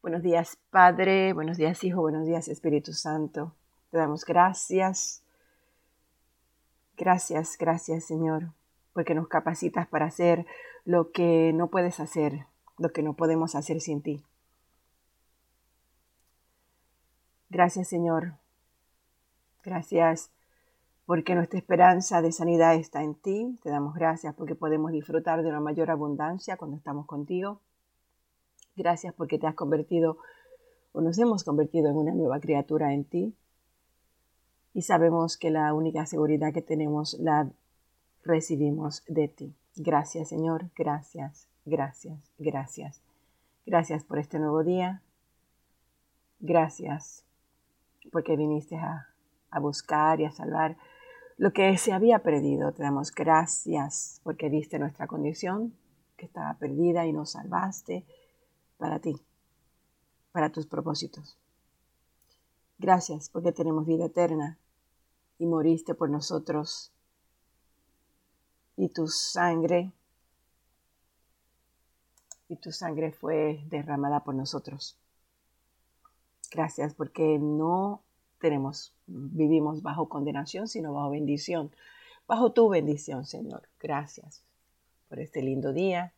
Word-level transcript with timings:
Buenos 0.00 0.22
días, 0.22 0.56
Padre. 0.70 1.32
Buenos 1.32 1.56
días, 1.56 1.82
Hijo. 1.82 2.00
Buenos 2.00 2.24
días, 2.24 2.46
Espíritu 2.46 2.92
Santo. 2.92 3.56
Te 3.90 3.98
damos 3.98 4.24
gracias. 4.24 5.24
Gracias, 6.96 7.56
gracias, 7.58 8.04
Señor, 8.04 8.52
porque 8.92 9.16
nos 9.16 9.26
capacitas 9.26 9.88
para 9.88 10.06
hacer 10.06 10.46
lo 10.84 11.10
que 11.10 11.52
no 11.52 11.68
puedes 11.68 11.98
hacer, 11.98 12.46
lo 12.78 12.92
que 12.92 13.02
no 13.02 13.14
podemos 13.14 13.56
hacer 13.56 13.80
sin 13.80 14.00
ti. 14.00 14.24
Gracias, 17.50 17.88
Señor. 17.88 18.34
Gracias 19.64 20.30
porque 21.06 21.34
nuestra 21.34 21.58
esperanza 21.58 22.22
de 22.22 22.30
sanidad 22.30 22.76
está 22.76 23.02
en 23.02 23.16
ti. 23.16 23.58
Te 23.64 23.70
damos 23.70 23.94
gracias 23.94 24.32
porque 24.36 24.54
podemos 24.54 24.92
disfrutar 24.92 25.42
de 25.42 25.48
una 25.48 25.60
mayor 25.60 25.90
abundancia 25.90 26.56
cuando 26.56 26.76
estamos 26.76 27.04
contigo. 27.06 27.60
Gracias 28.78 29.12
porque 29.12 29.40
te 29.40 29.48
has 29.48 29.56
convertido 29.56 30.18
o 30.92 31.00
nos 31.00 31.18
hemos 31.18 31.42
convertido 31.42 31.90
en 31.90 31.96
una 31.96 32.12
nueva 32.12 32.38
criatura 32.38 32.94
en 32.94 33.02
ti. 33.04 33.34
Y 34.72 34.82
sabemos 34.82 35.36
que 35.36 35.50
la 35.50 35.74
única 35.74 36.06
seguridad 36.06 36.52
que 36.52 36.62
tenemos 36.62 37.14
la 37.18 37.50
recibimos 38.22 39.02
de 39.08 39.26
ti. 39.26 39.52
Gracias 39.74 40.28
Señor, 40.28 40.70
gracias, 40.76 41.48
gracias, 41.64 42.30
gracias. 42.38 43.02
Gracias 43.66 44.04
por 44.04 44.20
este 44.20 44.38
nuevo 44.38 44.62
día. 44.62 45.02
Gracias 46.38 47.24
porque 48.12 48.36
viniste 48.36 48.76
a, 48.76 49.08
a 49.50 49.58
buscar 49.58 50.20
y 50.20 50.24
a 50.24 50.30
salvar 50.30 50.76
lo 51.36 51.52
que 51.52 51.76
se 51.78 51.92
había 51.92 52.20
perdido. 52.20 52.70
Te 52.70 52.84
damos 52.84 53.10
gracias 53.12 54.20
porque 54.22 54.48
viste 54.48 54.78
nuestra 54.78 55.08
condición 55.08 55.74
que 56.16 56.26
estaba 56.26 56.54
perdida 56.54 57.06
y 57.06 57.12
nos 57.12 57.30
salvaste 57.32 58.06
para 58.78 59.00
ti, 59.00 59.20
para 60.32 60.50
tus 60.50 60.66
propósitos. 60.66 61.36
Gracias 62.78 63.28
porque 63.28 63.52
tenemos 63.52 63.86
vida 63.86 64.06
eterna 64.06 64.56
y 65.38 65.46
moriste 65.46 65.94
por 65.94 66.08
nosotros 66.08 66.92
y 68.76 68.88
tu 68.88 69.08
sangre 69.08 69.92
y 72.48 72.56
tu 72.56 72.72
sangre 72.72 73.12
fue 73.12 73.62
derramada 73.68 74.24
por 74.24 74.34
nosotros. 74.34 74.96
Gracias 76.50 76.94
porque 76.94 77.38
no 77.38 78.02
tenemos 78.40 78.94
vivimos 79.06 79.82
bajo 79.82 80.08
condenación, 80.08 80.68
sino 80.68 80.92
bajo 80.92 81.10
bendición, 81.10 81.72
bajo 82.26 82.52
tu 82.52 82.68
bendición, 82.68 83.24
Señor. 83.26 83.68
Gracias 83.80 84.44
por 85.08 85.18
este 85.18 85.42
lindo 85.42 85.72
día 85.72 86.12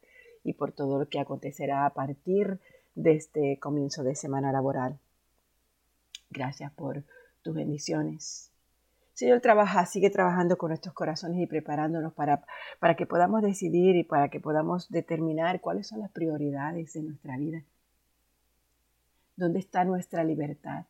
y 0.45 0.55
por 0.55 0.73
todo 0.73 0.99
lo 0.99 1.09
que 1.09 1.21
acontecerá 1.21 1.87
a 1.87 1.95
partir 1.95 2.61
de 2.95 3.13
este 3.13 3.59
comienzo 3.59 4.03
de 4.03 4.15
semana 4.15 4.53
laboral. 4.53 4.99
Gracias 6.31 6.73
por 6.73 7.05
tus 7.43 7.55
bendiciones. 7.55 8.51
Señor, 9.15 9.41
trabaja, 9.41 9.85
sigue 9.85 10.09
trabajando 10.09 10.57
con 10.57 10.71
nuestros 10.71 10.95
corazones 10.95 11.41
y 11.41 11.47
preparándonos 11.47 12.15
para, 12.15 12.43
para 12.79 12.97
que 12.97 13.05
podamos 13.05 13.43
decidir 13.43 13.97
y 13.97 14.05
para 14.05 14.31
que 14.31 14.41
podamos 14.41 14.89
determinar 14.89 15.61
cuáles 15.61 15.89
son 15.89 16.01
las 16.01 16.11
prioridades 16.11 16.95
de 16.95 17.03
nuestra 17.03 17.37
vida. 17.37 17.63
¿Dónde 19.37 19.59
está 19.59 19.85
nuestra 19.85 20.25
libertad? 20.25 20.87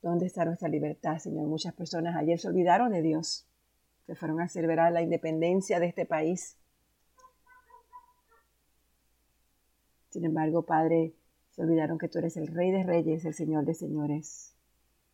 ¿Dónde 0.00 0.26
está 0.26 0.44
nuestra 0.44 0.68
libertad, 0.68 1.18
Señor? 1.18 1.48
Muchas 1.48 1.74
personas 1.74 2.14
ayer 2.16 2.38
se 2.38 2.48
olvidaron 2.48 2.92
de 2.92 3.02
Dios. 3.02 3.46
Se 4.06 4.14
fueron 4.14 4.40
a 4.40 4.48
celebrar 4.48 4.92
la 4.92 5.02
independencia 5.02 5.80
de 5.80 5.86
este 5.86 6.06
país. 6.06 6.56
Sin 10.10 10.24
embargo, 10.24 10.62
Padre, 10.62 11.12
se 11.50 11.62
olvidaron 11.62 11.98
que 11.98 12.08
tú 12.08 12.18
eres 12.18 12.36
el 12.36 12.46
Rey 12.46 12.70
de 12.70 12.82
Reyes, 12.82 13.24
el 13.24 13.34
Señor 13.34 13.64
de 13.64 13.74
Señores, 13.74 14.54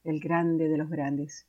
el 0.04 0.20
grande 0.20 0.68
de 0.68 0.76
los 0.76 0.88
grandes. 0.88 1.46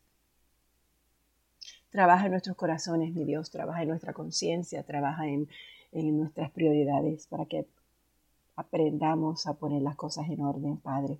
Trabaja 1.91 2.25
en 2.25 2.31
nuestros 2.31 2.57
corazones, 2.57 3.13
mi 3.13 3.23
Dios, 3.23 3.51
trabaja 3.51 3.83
en 3.83 3.89
nuestra 3.89 4.13
conciencia, 4.13 4.83
trabaja 4.83 5.27
en, 5.27 5.47
nuestras 5.91 6.51
prioridades 6.51 7.27
para 7.27 7.45
que 7.45 7.65
aprendamos 8.57 9.47
a 9.47 9.53
poner 9.53 9.81
las 9.81 9.95
cosas 9.95 10.29
en 10.29 10.41
orden, 10.41 10.75
Padre. 10.75 11.19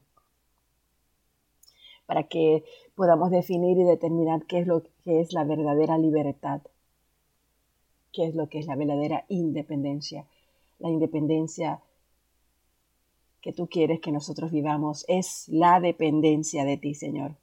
Para 2.06 2.24
que 2.24 2.66
podamos 2.94 3.31
definir 3.31 3.78
y 3.78 3.84
determinar 3.84 4.46
qué 4.46 4.59
es 4.59 4.68
lo 4.68 4.84
que 5.03 5.22
es 5.22 5.31
la 5.31 5.46
verdadera 5.46 5.97
libertad, 5.97 6.62
qué 8.12 8.25
es 8.25 8.36
lo 8.36 8.50
que 8.50 8.59
es 8.59 8.68
la 8.68 8.75
verdadera 8.75 9.24
independencia. 9.30 10.25
La 10.80 10.90
independencia 10.90 11.80
que 13.45 13.53
tú 13.53 13.67
quieres 13.67 14.00
que 14.00 14.11
nosotros 14.11 14.50
vivamos 14.50 15.06
es 15.07 15.47
la 15.50 15.79
dependencia 15.79 16.66
de 16.66 16.78
ti, 16.78 16.95
Señor. 16.95 17.35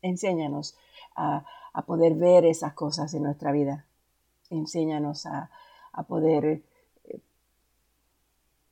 Enséñanos 0.00 0.76
a, 1.14 1.44
poder 1.86 2.16
ver 2.16 2.44
esas 2.44 2.74
cosas 2.74 3.14
en 3.14 3.22
nuestra 3.22 3.52
vida. 3.52 3.86
Enséñanos 4.50 5.24
a, 5.26 5.52
a 5.92 6.02
poder 6.02 6.64
eh, 7.04 7.20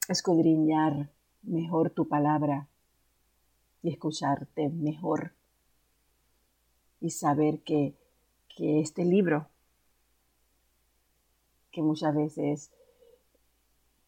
escudriñar 0.09 1.11
mejor 1.45 1.91
tu 1.91 2.09
palabra 2.09 2.67
y 3.81 3.91
escucharte 3.91 4.69
mejor 4.69 5.33
y 6.99 7.11
saber 7.11 7.61
que, 7.61 7.95
que 8.49 8.81
este 8.81 9.05
libro, 9.05 9.47
que 11.71 11.83
muchas 11.83 12.17
veces 12.17 12.73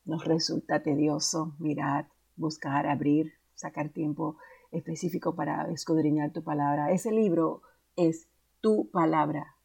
nos 0.04 0.24
resulta 0.24 0.82
tedioso 0.82 1.54
mirar, 1.58 2.08
buscar, 2.36 2.86
abrir, 2.86 3.34
sacar 3.54 3.90
tiempo 3.90 4.36
específico 4.70 5.34
para 5.34 5.70
escudriñar 5.70 6.32
tu 6.32 6.42
palabra. 6.42 6.90
Ese 6.90 7.12
libro 7.12 7.62
es 7.96 8.28
tu 8.60 8.90
palabra, 8.90 9.56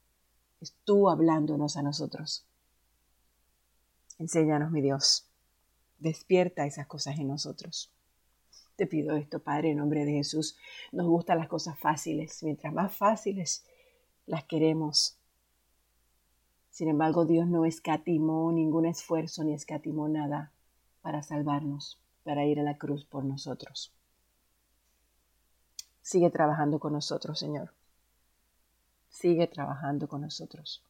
es 0.60 0.76
tú 0.84 1.10
hablándonos 1.10 1.78
a 1.78 1.82
nosotros. 1.82 2.46
Enséñanos, 4.20 4.72
mi 4.72 4.82
Dios, 4.82 5.30
despierta 6.00 6.66
esas 6.66 6.88
cosas 6.88 7.18
en 7.20 7.28
nosotros. 7.28 7.94
Te 8.76 8.86
pido 8.86 9.16
esto, 9.16 9.42
Padre, 9.42 9.72
en 9.72 9.78
nombre 9.78 10.06
de 10.06 10.14
Jesús. 10.14 10.58
Nos 10.92 11.08
gustan 11.08 11.40
las 11.40 11.48
cosas 11.48 11.80
fáciles. 11.80 12.44
Mientras 12.44 12.74
más 12.74 12.96
fáciles 12.96 13.66
las 14.26 14.44
queremos, 14.44 15.17
sin 16.78 16.90
embargo, 16.90 17.26
Dios 17.26 17.48
no 17.48 17.66
escatimó 17.66 18.52
ningún 18.52 18.86
esfuerzo 18.86 19.44
ni 19.44 19.52
escatimó 19.52 20.08
nada 20.10 20.52
para 21.02 21.24
salvarnos, 21.24 22.00
para 22.24 22.46
ir 22.46 22.60
a 22.60 22.64
la 22.64 22.78
cruz 22.78 23.04
por 23.04 23.26
nosotros. 23.26 23.96
Sigue 26.04 26.30
trabajando 26.30 26.78
con 26.80 26.94
nosotros, 26.94 27.40
Señor. 27.40 27.74
Sigue 29.10 29.48
trabajando 29.48 30.08
con 30.08 30.22
nosotros. 30.22 30.84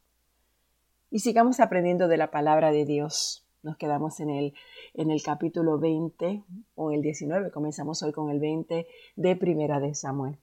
Y 1.10 1.20
sigamos 1.20 1.62
aprendiendo 1.62 2.10
de 2.10 2.18
la 2.18 2.32
palabra 2.32 2.74
de 2.74 2.84
Dios. 2.84 3.46
Nos 3.64 3.78
quedamos 3.78 4.20
en 4.20 4.30
el, 4.30 4.54
en 4.94 5.10
el 5.10 5.24
capítulo 5.24 5.80
20 5.80 6.44
o 6.76 6.92
el 6.92 7.02
19. 7.02 7.50
Comenzamos 7.50 8.04
hoy 8.04 8.12
con 8.12 8.30
el 8.30 8.42
20 8.42 8.88
de 9.16 9.36
Primera 9.38 9.80
de 9.80 9.96
Samuel. 9.96 10.38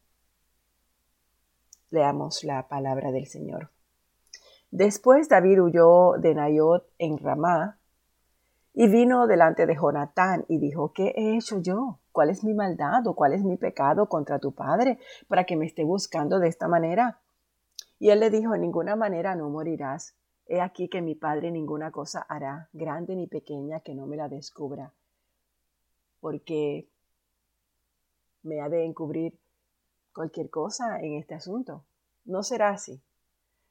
Leamos 1.91 2.44
la 2.44 2.66
palabra 2.66 3.12
del 3.12 3.27
Señor. 3.27 3.74
Después 4.77 5.29
David 5.29 5.62
huyó 5.62 6.15
de 6.19 6.35
Nayot 6.35 6.85
en 6.99 7.17
Ramá 7.19 7.79
y 8.73 8.89
vino 8.89 9.29
delante 9.29 9.67
de 9.67 9.77
Jonatán 9.77 10.45
y 10.49 10.59
dijo, 10.59 10.93
¿qué 10.93 11.15
he 11.15 11.37
hecho 11.37 11.61
yo? 11.61 12.01
¿Cuál 12.11 12.31
es 12.31 12.43
mi 12.43 12.55
maldad 12.55 13.07
o 13.07 13.15
cuál 13.15 13.34
es 13.34 13.45
mi 13.45 13.57
pecado 13.57 14.09
contra 14.09 14.41
tu 14.41 14.53
padre 14.53 14.99
para 15.29 15.45
que 15.45 15.55
me 15.55 15.65
esté 15.65 15.84
buscando 15.84 16.41
de 16.41 16.49
esta 16.49 16.67
manera? 16.67 17.21
Y 18.01 18.11
él 18.11 18.19
le 18.19 18.31
dijo, 18.31 18.53
en 18.53 18.63
ninguna 18.63 18.97
manera 18.97 19.37
no 19.37 19.49
morirás. 19.49 20.17
He 20.47 20.61
aquí 20.61 20.89
que 20.89 21.03
mi 21.03 21.15
padre 21.15 21.53
ninguna 21.53 21.93
cosa 21.93 22.27
hará, 22.29 22.69
grande 22.73 23.15
ni 23.15 23.29
pequeña, 23.29 23.79
que 23.79 23.95
no 23.95 24.07
me 24.07 24.16
la 24.16 24.28
descubra, 24.28 24.93
porque 26.19 26.89
me 28.43 28.60
ha 28.60 28.69
de 28.69 28.84
encubrir 28.84 29.39
cualquier 30.13 30.51
cosa 30.51 30.98
en 30.98 31.15
este 31.15 31.37
asunto. 31.37 31.84
No 32.25 32.43
será 32.43 32.71
así. 32.71 33.01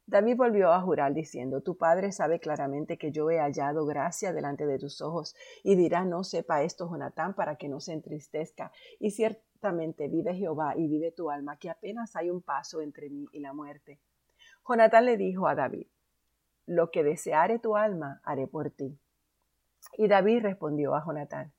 David 0.06 0.36
volvió 0.36 0.74
a 0.74 0.82
jurar 0.82 1.14
diciendo, 1.14 1.62
Tu 1.62 1.78
padre 1.78 2.12
sabe 2.12 2.40
claramente 2.40 2.98
que 2.98 3.12
yo 3.12 3.32
he 3.32 3.40
hallado 3.40 3.86
gracia 3.86 4.34
delante 4.34 4.66
de 4.66 4.78
tus 4.78 5.02
ojos, 5.02 5.36
y 5.64 5.76
dirá, 5.76 6.04
no 6.04 6.24
sepa 6.24 6.64
esto 6.64 6.90
Jonatán 6.90 7.34
para 7.34 7.56
que 7.56 7.70
no 7.70 7.80
se 7.80 7.94
entristezca. 7.94 8.72
Y 9.00 9.12
ciertamente 9.12 10.10
vive 10.10 10.36
Jehová 10.36 10.76
y 10.76 10.88
vive 10.88 11.12
tu 11.12 11.32
alma, 11.32 11.58
que 11.58 11.70
apenas 11.70 12.16
hay 12.16 12.30
un 12.30 12.42
paso 12.42 12.82
entre 12.82 13.10
mí 13.10 13.28
y 13.32 13.40
la 13.40 13.54
muerte. 13.54 14.00
Jonatán 14.68 15.06
le 15.06 15.18
dijo 15.18 15.48
a 15.48 15.56
David, 15.56 15.88
Lo 16.66 16.92
que 16.92 17.04
deseare 17.04 17.60
tu 17.60 17.78
alma, 17.78 18.22
haré 18.24 18.48
por 18.48 18.72
ti. 18.72 19.00
Y 19.98 20.08
David 20.08 20.42
respondió 20.42 20.96
a 20.96 21.04
Jonatán, 21.06 21.54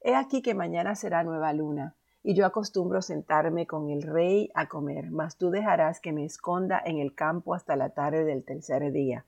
He 0.00 0.14
aquí 0.14 0.42
que 0.42 0.54
mañana 0.54 0.94
será 0.94 1.22
nueva 1.22 1.52
luna 1.52 1.97
y 2.22 2.34
yo 2.34 2.46
acostumbro 2.46 3.00
sentarme 3.00 3.66
con 3.66 3.90
el 3.90 4.02
rey 4.02 4.50
a 4.54 4.68
comer, 4.68 5.10
mas 5.10 5.36
tú 5.36 5.50
dejarás 5.50 6.00
que 6.00 6.12
me 6.12 6.24
esconda 6.24 6.80
en 6.84 6.98
el 6.98 7.14
campo 7.14 7.54
hasta 7.54 7.76
la 7.76 7.90
tarde 7.90 8.24
del 8.24 8.44
tercer 8.44 8.92
día. 8.92 9.24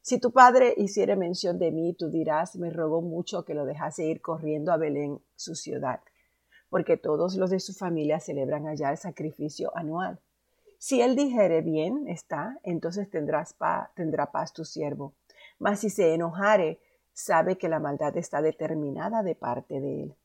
Si 0.00 0.18
tu 0.18 0.32
padre 0.32 0.74
hiciere 0.76 1.16
mención 1.16 1.58
de 1.58 1.70
mí, 1.70 1.94
tú 1.94 2.10
dirás, 2.10 2.56
me 2.56 2.70
rogó 2.70 3.02
mucho 3.02 3.44
que 3.44 3.54
lo 3.54 3.64
dejase 3.64 4.06
ir 4.06 4.20
corriendo 4.20 4.72
a 4.72 4.76
Belén, 4.76 5.20
su 5.36 5.54
ciudad, 5.54 6.00
porque 6.70 6.96
todos 6.96 7.36
los 7.36 7.50
de 7.50 7.60
su 7.60 7.72
familia 7.72 8.18
celebran 8.18 8.66
allá 8.66 8.90
el 8.90 8.96
sacrificio 8.96 9.76
anual. 9.76 10.20
Si 10.78 11.00
él 11.00 11.14
dijere 11.14 11.60
bien 11.60 12.08
está, 12.08 12.58
entonces 12.64 13.08
tendrás 13.10 13.54
tendrá 13.94 14.32
paz 14.32 14.52
tu 14.52 14.64
siervo. 14.64 15.14
Mas 15.60 15.80
si 15.80 15.90
se 15.90 16.12
enojare, 16.12 16.80
sabe 17.12 17.56
que 17.56 17.68
la 17.68 17.78
maldad 17.78 18.16
está 18.16 18.42
determinada 18.42 19.22
de 19.22 19.36
parte 19.36 19.80
de 19.80 20.02
él. 20.02 20.16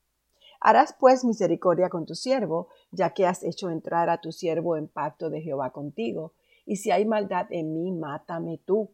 Harás 0.59 0.95
pues 0.99 1.23
misericordia 1.23 1.89
con 1.89 2.05
tu 2.05 2.15
siervo, 2.15 2.69
ya 2.91 3.13
que 3.13 3.25
has 3.25 3.43
hecho 3.43 3.69
entrar 3.69 4.09
a 4.09 4.21
tu 4.21 4.31
siervo 4.31 4.77
en 4.77 4.87
pacto 4.87 5.29
de 5.29 5.41
Jehová 5.41 5.71
contigo, 5.71 6.33
y 6.65 6.77
si 6.77 6.91
hay 6.91 7.05
maldad 7.05 7.47
en 7.51 7.73
mí, 7.73 7.91
mátame 7.91 8.59
tú, 8.65 8.91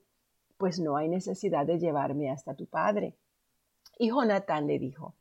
pues 0.58 0.80
no 0.80 0.96
hay 0.98 1.10
necesidad 1.10 1.66
de 1.66 1.80
llevarme 1.80 2.30
hasta 2.30 2.54
tu 2.54 2.68
padre. 2.68 3.16
Y 3.98 4.10
Jonatán 4.10 4.68
le 4.68 4.80
dijo, 4.80 5.16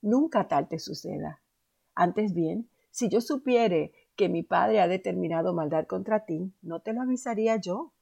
Nunca 0.00 0.48
tal 0.48 0.68
te 0.68 0.80
suceda. 0.80 1.40
Antes 1.94 2.34
bien, 2.34 2.68
si 2.90 3.08
yo 3.08 3.20
supiere 3.20 3.92
que 4.16 4.28
mi 4.28 4.42
padre 4.42 4.80
ha 4.80 4.88
determinado 4.88 5.54
maldad 5.54 5.86
contra 5.86 6.24
ti, 6.24 6.52
¿no 6.60 6.80
te 6.80 6.92
lo 6.92 7.02
avisaría 7.02 7.56
yo? 7.56 7.92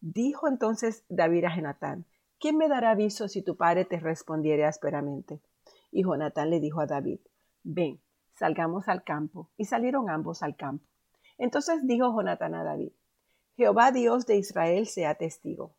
Dijo 0.00 0.48
entonces 0.48 1.04
David 1.08 1.44
a 1.44 1.54
Jonatán, 1.54 2.06
¿quién 2.40 2.56
me 2.56 2.68
dará 2.68 2.90
aviso 2.92 3.28
si 3.28 3.42
tu 3.42 3.56
padre 3.56 3.84
te 3.84 4.00
respondiere 4.00 4.64
ásperamente? 4.64 5.40
Y 5.92 6.02
Jonatán 6.02 6.50
le 6.50 6.58
dijo 6.58 6.80
a 6.80 6.86
David, 6.86 7.20
ven, 7.62 8.00
salgamos 8.34 8.88
al 8.88 9.04
campo. 9.04 9.50
Y 9.56 9.66
salieron 9.66 10.10
ambos 10.10 10.42
al 10.42 10.56
campo. 10.56 10.84
Entonces 11.38 11.86
dijo 11.86 12.12
Jonatán 12.12 12.54
a 12.54 12.64
David, 12.64 12.92
Jehová 13.56 13.92
Dios 13.92 14.26
de 14.26 14.36
Israel 14.36 14.86
sea 14.86 15.14
testigo. 15.14 15.74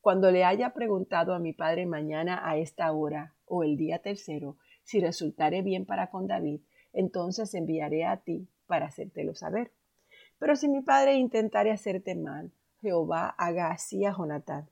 Cuando 0.00 0.30
le 0.30 0.44
haya 0.44 0.72
preguntado 0.72 1.34
a 1.34 1.38
mi 1.38 1.52
padre 1.52 1.86
mañana 1.86 2.40
a 2.48 2.56
esta 2.56 2.90
hora 2.92 3.34
o 3.44 3.62
el 3.62 3.76
día 3.76 4.00
tercero, 4.00 4.56
si 4.82 5.00
resultare 5.00 5.62
bien 5.62 5.84
para 5.86 6.10
con 6.10 6.26
David, 6.26 6.62
entonces 6.92 7.52
enviaré 7.54 8.06
a 8.06 8.16
ti 8.16 8.48
para 8.66 8.86
hacértelo 8.86 9.34
saber. 9.34 9.72
Pero 10.38 10.56
si 10.56 10.68
mi 10.68 10.82
padre 10.82 11.14
intentare 11.14 11.72
hacerte 11.72 12.14
mal, 12.14 12.52
Jehová 12.80 13.34
haga 13.38 13.70
así 13.70 14.04
a 14.04 14.12
Jonatán. 14.12 14.68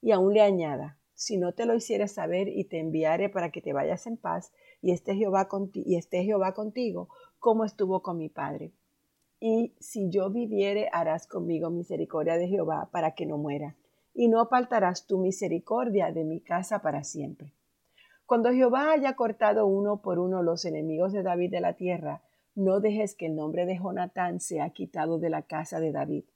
Y 0.00 0.12
aún 0.12 0.32
le 0.32 0.42
añada, 0.42 0.97
si 1.18 1.36
no 1.36 1.52
te 1.52 1.66
lo 1.66 1.74
hiciere 1.74 2.06
saber 2.06 2.46
y 2.46 2.62
te 2.66 2.78
enviare 2.78 3.28
para 3.28 3.50
que 3.50 3.60
te 3.60 3.72
vayas 3.72 4.06
en 4.06 4.16
paz 4.16 4.52
y 4.80 4.92
esté 4.92 5.16
Jehová, 5.16 5.48
y 5.74 5.96
esté 5.96 6.22
Jehová 6.22 6.54
contigo, 6.54 7.08
como 7.40 7.64
estuvo 7.64 8.02
con 8.02 8.18
mi 8.18 8.28
padre. 8.28 8.72
Y 9.40 9.74
si 9.80 10.10
yo 10.10 10.30
viviere, 10.30 10.88
harás 10.92 11.26
conmigo 11.26 11.70
misericordia 11.70 12.36
de 12.36 12.46
Jehová 12.46 12.88
para 12.92 13.16
que 13.16 13.26
no 13.26 13.36
muera, 13.36 13.74
y 14.14 14.28
no 14.28 14.40
apartarás 14.40 15.08
tu 15.08 15.18
misericordia 15.18 16.12
de 16.12 16.22
mi 16.22 16.40
casa 16.40 16.82
para 16.82 17.02
siempre. 17.02 17.52
Cuando 18.24 18.52
Jehová 18.52 18.92
haya 18.92 19.16
cortado 19.16 19.66
uno 19.66 20.02
por 20.02 20.20
uno 20.20 20.44
los 20.44 20.64
enemigos 20.64 21.12
de 21.12 21.24
David 21.24 21.50
de 21.50 21.60
la 21.60 21.74
tierra, 21.74 22.22
no 22.54 22.78
dejes 22.78 23.16
que 23.16 23.26
el 23.26 23.34
nombre 23.34 23.66
de 23.66 23.76
Jonatán 23.76 24.38
sea 24.38 24.70
quitado 24.70 25.18
de 25.18 25.30
la 25.30 25.42
casa 25.42 25.80
de 25.80 25.90
David. 25.90 26.26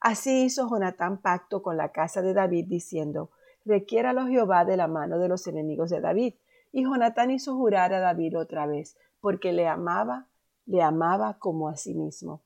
Así 0.00 0.44
hizo 0.44 0.68
Jonatán 0.68 1.22
pacto 1.22 1.62
con 1.62 1.78
la 1.78 1.92
casa 1.92 2.20
de 2.20 2.34
David, 2.34 2.66
diciendo, 2.68 3.30
requiéralo 3.68 4.26
Jehová 4.26 4.64
de 4.64 4.76
la 4.76 4.88
mano 4.88 5.18
de 5.18 5.28
los 5.28 5.46
enemigos 5.46 5.90
de 5.90 6.00
David. 6.00 6.34
Y 6.72 6.82
Jonatán 6.82 7.30
hizo 7.30 7.54
jurar 7.54 7.92
a 7.92 8.00
David 8.00 8.38
otra 8.38 8.66
vez, 8.66 8.96
porque 9.20 9.52
le 9.52 9.68
amaba, 9.68 10.26
le 10.66 10.82
amaba 10.82 11.38
como 11.38 11.68
a 11.68 11.76
sí 11.76 11.94
mismo. 11.94 12.40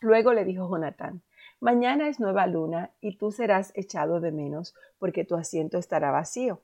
Luego 0.00 0.32
le 0.32 0.44
dijo 0.44 0.68
Jonatán, 0.68 1.22
Mañana 1.58 2.08
es 2.08 2.20
nueva 2.20 2.46
luna, 2.46 2.90
y 3.00 3.16
tú 3.16 3.32
serás 3.32 3.72
echado 3.74 4.20
de 4.20 4.32
menos, 4.32 4.74
porque 4.98 5.24
tu 5.24 5.34
asiento 5.36 5.76
estará 5.76 6.10
vacío. 6.10 6.60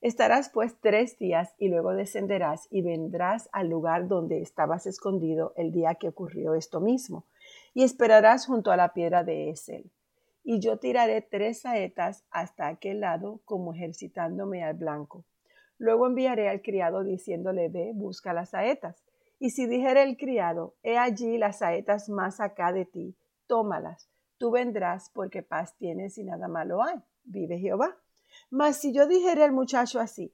Estarás 0.00 0.50
pues 0.50 0.76
tres 0.80 1.18
días 1.18 1.54
y 1.58 1.68
luego 1.68 1.92
descenderás 1.92 2.68
y 2.70 2.82
vendrás 2.82 3.48
al 3.50 3.68
lugar 3.68 4.06
donde 4.06 4.40
estabas 4.42 4.86
escondido 4.86 5.52
el 5.56 5.72
día 5.72 5.96
que 5.96 6.08
ocurrió 6.08 6.54
esto 6.54 6.80
mismo, 6.80 7.24
y 7.74 7.82
esperarás 7.82 8.46
junto 8.46 8.70
a 8.70 8.76
la 8.76 8.92
piedra 8.92 9.24
de 9.24 9.50
Esel 9.50 9.90
y 10.48 10.60
yo 10.60 10.78
tiraré 10.78 11.22
tres 11.22 11.62
saetas 11.62 12.24
hasta 12.30 12.68
aquel 12.68 13.00
lado 13.00 13.40
como 13.44 13.74
ejercitándome 13.74 14.62
al 14.62 14.74
blanco. 14.74 15.24
Luego 15.76 16.06
enviaré 16.06 16.48
al 16.48 16.62
criado 16.62 17.02
diciéndole 17.02 17.68
ve, 17.68 17.90
busca 17.92 18.32
las 18.32 18.50
saetas. 18.50 19.02
Y 19.40 19.50
si 19.50 19.66
dijere 19.66 20.04
el 20.04 20.16
criado, 20.16 20.76
he 20.84 20.98
allí 20.98 21.36
las 21.36 21.58
saetas 21.58 22.08
más 22.08 22.38
acá 22.38 22.72
de 22.72 22.84
ti, 22.84 23.16
tómalas, 23.48 24.08
tú 24.38 24.52
vendrás 24.52 25.10
porque 25.12 25.42
paz 25.42 25.76
tienes 25.78 26.16
y 26.16 26.22
nada 26.22 26.46
malo 26.46 26.80
hay, 26.80 27.02
vive 27.24 27.58
Jehová. 27.58 27.96
Mas 28.48 28.76
si 28.76 28.92
yo 28.92 29.08
dijere 29.08 29.42
al 29.42 29.52
muchacho 29.52 29.98
así, 29.98 30.32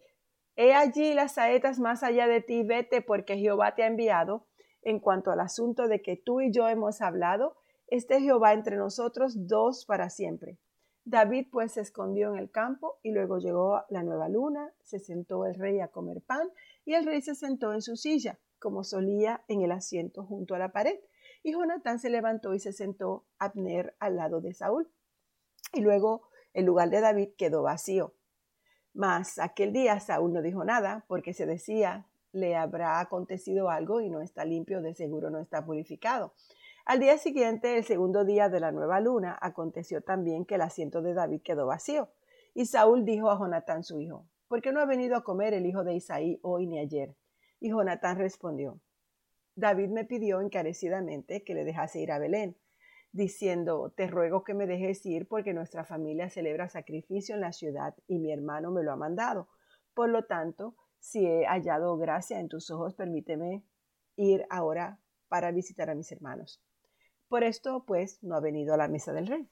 he 0.56 0.74
allí 0.74 1.14
las 1.14 1.32
saetas 1.32 1.78
más 1.78 2.02
allá 2.02 2.26
de 2.26 2.42
ti, 2.42 2.64
vete 2.64 3.00
porque 3.00 3.38
Jehová 3.38 3.74
te 3.74 3.82
ha 3.82 3.86
enviado, 3.86 4.46
en 4.82 5.00
cuanto 5.00 5.30
al 5.30 5.40
asunto 5.40 5.88
de 5.88 6.02
que 6.02 6.16
tú 6.18 6.42
y 6.42 6.52
yo 6.52 6.68
hemos 6.68 7.00
hablado, 7.00 7.61
este 7.92 8.22
Jehová 8.22 8.54
entre 8.54 8.76
nosotros 8.76 9.46
dos 9.46 9.84
para 9.84 10.08
siempre. 10.08 10.56
David 11.04 11.48
pues 11.52 11.72
se 11.72 11.82
escondió 11.82 12.32
en 12.32 12.38
el 12.38 12.50
campo 12.50 12.98
y 13.02 13.10
luego 13.10 13.36
llegó 13.36 13.82
la 13.90 14.02
nueva 14.02 14.30
luna, 14.30 14.72
se 14.82 14.98
sentó 14.98 15.44
el 15.44 15.54
rey 15.56 15.78
a 15.80 15.88
comer 15.88 16.22
pan 16.22 16.48
y 16.86 16.94
el 16.94 17.04
rey 17.04 17.20
se 17.20 17.34
sentó 17.34 17.74
en 17.74 17.82
su 17.82 17.96
silla, 17.96 18.38
como 18.58 18.82
solía 18.82 19.44
en 19.46 19.60
el 19.60 19.72
asiento 19.72 20.24
junto 20.24 20.54
a 20.54 20.58
la 20.58 20.72
pared. 20.72 20.98
Y 21.42 21.52
Jonatán 21.52 21.98
se 21.98 22.08
levantó 22.08 22.54
y 22.54 22.60
se 22.60 22.72
sentó 22.72 23.26
Abner 23.38 23.94
al 23.98 24.16
lado 24.16 24.40
de 24.40 24.54
Saúl. 24.54 24.90
Y 25.74 25.82
luego 25.82 26.22
el 26.54 26.64
lugar 26.64 26.88
de 26.88 27.02
David 27.02 27.32
quedó 27.36 27.60
vacío. 27.60 28.14
Mas 28.94 29.38
aquel 29.38 29.74
día 29.74 30.00
Saúl 30.00 30.32
no 30.32 30.40
dijo 30.40 30.64
nada 30.64 31.04
porque 31.08 31.34
se 31.34 31.44
decía, 31.44 32.06
le 32.32 32.56
habrá 32.56 33.00
acontecido 33.00 33.68
algo 33.68 34.00
y 34.00 34.08
no 34.08 34.22
está 34.22 34.46
limpio, 34.46 34.80
de 34.80 34.94
seguro 34.94 35.28
no 35.28 35.40
está 35.40 35.66
purificado. 35.66 36.32
Al 36.84 36.98
día 36.98 37.16
siguiente, 37.16 37.78
el 37.78 37.84
segundo 37.84 38.24
día 38.24 38.48
de 38.48 38.58
la 38.58 38.72
nueva 38.72 38.98
luna, 38.98 39.38
aconteció 39.40 40.02
también 40.02 40.44
que 40.44 40.56
el 40.56 40.62
asiento 40.62 41.00
de 41.00 41.14
David 41.14 41.42
quedó 41.42 41.66
vacío. 41.66 42.10
Y 42.54 42.66
Saúl 42.66 43.04
dijo 43.04 43.30
a 43.30 43.38
Jonatán 43.38 43.84
su 43.84 44.00
hijo, 44.00 44.26
¿por 44.48 44.62
qué 44.62 44.72
no 44.72 44.80
ha 44.80 44.84
venido 44.84 45.16
a 45.16 45.22
comer 45.22 45.54
el 45.54 45.64
hijo 45.64 45.84
de 45.84 45.94
Isaí 45.94 46.40
hoy 46.42 46.66
ni 46.66 46.80
ayer? 46.80 47.14
Y 47.60 47.70
Jonatán 47.70 48.18
respondió, 48.18 48.80
David 49.54 49.90
me 49.90 50.04
pidió 50.04 50.40
encarecidamente 50.40 51.44
que 51.44 51.54
le 51.54 51.64
dejase 51.64 52.00
ir 52.00 52.10
a 52.10 52.18
Belén, 52.18 52.56
diciendo, 53.12 53.92
te 53.96 54.08
ruego 54.08 54.42
que 54.42 54.54
me 54.54 54.66
dejes 54.66 55.06
ir 55.06 55.28
porque 55.28 55.54
nuestra 55.54 55.84
familia 55.84 56.30
celebra 56.30 56.68
sacrificio 56.68 57.36
en 57.36 57.42
la 57.42 57.52
ciudad 57.52 57.94
y 58.08 58.18
mi 58.18 58.32
hermano 58.32 58.72
me 58.72 58.82
lo 58.82 58.90
ha 58.90 58.96
mandado. 58.96 59.48
Por 59.94 60.08
lo 60.08 60.24
tanto, 60.24 60.74
si 60.98 61.26
he 61.26 61.46
hallado 61.46 61.96
gracia 61.96 62.40
en 62.40 62.48
tus 62.48 62.72
ojos, 62.72 62.94
permíteme 62.94 63.62
ir 64.16 64.44
ahora 64.50 64.98
para 65.28 65.52
visitar 65.52 65.88
a 65.88 65.94
mis 65.94 66.10
hermanos. 66.10 66.60
Por 67.32 67.44
esto, 67.44 67.82
pues, 67.86 68.22
no 68.22 68.36
ha 68.36 68.40
venido 68.40 68.74
a 68.74 68.76
la 68.76 68.88
mesa 68.88 69.14
del 69.14 69.26
rey. 69.26 69.48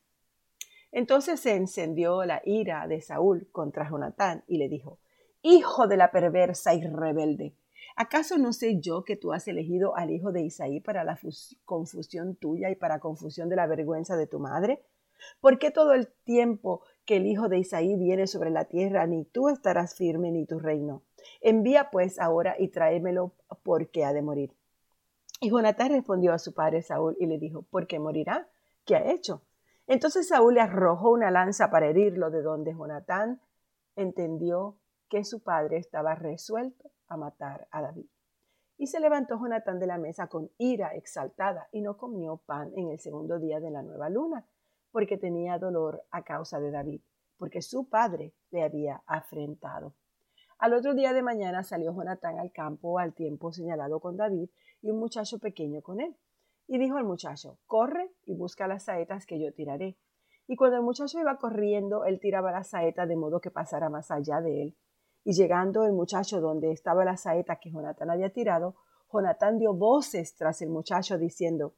Entonces 0.92 1.40
se 1.40 1.56
encendió 1.56 2.26
la 2.26 2.42
ira 2.44 2.86
de 2.86 3.00
Saúl 3.00 3.48
contra 3.52 3.88
Jonatán 3.88 4.44
y 4.46 4.58
le 4.58 4.68
dijo, 4.68 4.98
Hijo 5.40 5.86
de 5.86 5.96
la 5.96 6.10
perversa 6.10 6.74
y 6.74 6.86
rebelde, 6.86 7.54
¿acaso 7.96 8.36
no 8.36 8.52
sé 8.52 8.80
yo 8.80 9.02
que 9.02 9.16
tú 9.16 9.32
has 9.32 9.48
elegido 9.48 9.96
al 9.96 10.10
hijo 10.10 10.30
de 10.30 10.42
Isaí 10.42 10.80
para 10.80 11.04
la 11.04 11.18
confusión 11.64 12.36
tuya 12.36 12.68
y 12.68 12.76
para 12.76 13.00
confusión 13.00 13.48
de 13.48 13.56
la 13.56 13.66
vergüenza 13.66 14.14
de 14.18 14.26
tu 14.26 14.40
madre? 14.40 14.84
¿Por 15.40 15.58
qué 15.58 15.70
todo 15.70 15.94
el 15.94 16.08
tiempo 16.24 16.82
que 17.06 17.16
el 17.16 17.24
hijo 17.24 17.48
de 17.48 17.60
Isaí 17.60 17.96
viene 17.96 18.26
sobre 18.26 18.50
la 18.50 18.66
tierra, 18.66 19.06
ni 19.06 19.24
tú 19.24 19.48
estarás 19.48 19.94
firme 19.94 20.30
ni 20.32 20.44
tu 20.44 20.58
reino? 20.58 21.02
Envía 21.40 21.88
pues 21.90 22.18
ahora 22.18 22.56
y 22.58 22.68
tráemelo 22.68 23.32
porque 23.62 24.04
ha 24.04 24.12
de 24.12 24.20
morir. 24.20 24.59
Y 25.40 25.48
Jonatán 25.48 25.90
respondió 25.90 26.34
a 26.34 26.38
su 26.38 26.52
padre 26.52 26.82
Saúl 26.82 27.16
y 27.18 27.26
le 27.26 27.38
dijo, 27.38 27.62
¿por 27.62 27.86
qué 27.86 27.98
morirá? 27.98 28.46
¿Qué 28.84 28.94
ha 28.94 29.10
hecho? 29.10 29.42
Entonces 29.86 30.28
Saúl 30.28 30.54
le 30.54 30.60
arrojó 30.60 31.10
una 31.10 31.30
lanza 31.30 31.70
para 31.70 31.86
herirlo, 31.86 32.30
de 32.30 32.42
donde 32.42 32.74
Jonatán 32.74 33.40
entendió 33.96 34.76
que 35.08 35.24
su 35.24 35.42
padre 35.42 35.78
estaba 35.78 36.14
resuelto 36.14 36.90
a 37.08 37.16
matar 37.16 37.66
a 37.70 37.80
David. 37.80 38.06
Y 38.76 38.86
se 38.86 39.00
levantó 39.00 39.38
Jonatán 39.38 39.78
de 39.78 39.86
la 39.86 39.96
mesa 39.96 40.28
con 40.28 40.50
ira 40.58 40.94
exaltada 40.94 41.68
y 41.72 41.80
no 41.80 41.96
comió 41.96 42.36
pan 42.36 42.70
en 42.76 42.90
el 42.90 43.00
segundo 43.00 43.38
día 43.38 43.60
de 43.60 43.70
la 43.70 43.82
nueva 43.82 44.10
luna, 44.10 44.46
porque 44.92 45.16
tenía 45.16 45.58
dolor 45.58 46.04
a 46.10 46.22
causa 46.22 46.60
de 46.60 46.70
David, 46.70 47.00
porque 47.38 47.62
su 47.62 47.88
padre 47.88 48.34
le 48.50 48.62
había 48.62 49.02
afrentado. 49.06 49.94
Al 50.58 50.74
otro 50.74 50.92
día 50.92 51.14
de 51.14 51.22
mañana 51.22 51.62
salió 51.62 51.94
Jonatán 51.94 52.38
al 52.38 52.52
campo 52.52 52.98
al 52.98 53.14
tiempo 53.14 53.50
señalado 53.50 53.98
con 53.98 54.18
David 54.18 54.50
y 54.82 54.90
un 54.90 54.98
muchacho 54.98 55.38
pequeño 55.38 55.82
con 55.82 56.00
él. 56.00 56.16
Y 56.66 56.78
dijo 56.78 56.96
al 56.96 57.04
muchacho, 57.04 57.58
corre 57.66 58.12
y 58.24 58.34
busca 58.34 58.68
las 58.68 58.84
saetas 58.84 59.26
que 59.26 59.40
yo 59.40 59.52
tiraré. 59.52 59.96
Y 60.46 60.56
cuando 60.56 60.76
el 60.76 60.82
muchacho 60.82 61.18
iba 61.18 61.36
corriendo, 61.36 62.04
él 62.04 62.20
tiraba 62.20 62.52
la 62.52 62.64
saeta 62.64 63.06
de 63.06 63.16
modo 63.16 63.40
que 63.40 63.50
pasara 63.50 63.88
más 63.88 64.10
allá 64.10 64.40
de 64.40 64.62
él. 64.62 64.76
Y 65.24 65.32
llegando 65.32 65.84
el 65.84 65.92
muchacho 65.92 66.40
donde 66.40 66.72
estaba 66.72 67.04
la 67.04 67.16
saeta 67.16 67.56
que 67.56 67.70
Jonatán 67.70 68.10
había 68.10 68.32
tirado, 68.32 68.76
Jonatán 69.12 69.58
dio 69.58 69.74
voces 69.74 70.34
tras 70.36 70.62
el 70.62 70.70
muchacho 70.70 71.18
diciendo, 71.18 71.74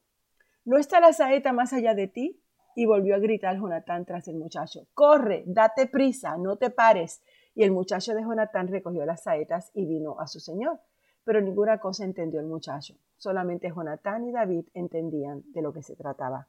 ¿No 0.65 0.79
está 0.79 1.01
la 1.01 1.13
saeta 1.13 1.53
más 1.53 1.73
allá 1.73 1.95
de 1.95 2.07
ti? 2.07 2.41
Y 2.77 2.87
volvió 2.87 3.17
a 3.17 3.19
gritar 3.19 3.57
Jonatán 3.57 4.05
tras 4.05 4.29
el 4.29 4.37
muchacho, 4.37 4.87
corre, 4.95 5.43
date 5.47 5.87
prisa, 5.87 6.37
no 6.39 6.57
te 6.57 6.71
pares. 6.71 7.23
Y 7.55 7.65
el 7.65 7.73
muchacho 7.73 8.15
de 8.15 8.23
Jonatán 8.23 8.69
recogió 8.69 9.05
las 9.05 9.25
saetas 9.25 9.71
y 9.75 9.85
vino 9.87 10.19
a 10.21 10.27
su 10.27 10.41
señor. 10.41 10.81
Pero 11.25 11.41
ninguna 11.41 11.79
cosa 11.79 12.05
entendió 12.05 12.41
el 12.41 12.47
muchacho. 12.47 12.95
Solamente 13.17 13.71
Jonatán 13.75 14.25
y 14.25 14.33
David 14.33 14.67
entendían 14.75 15.45
de 15.53 15.63
lo 15.63 15.73
que 15.73 15.83
se 15.83 15.95
trataba. 15.95 16.49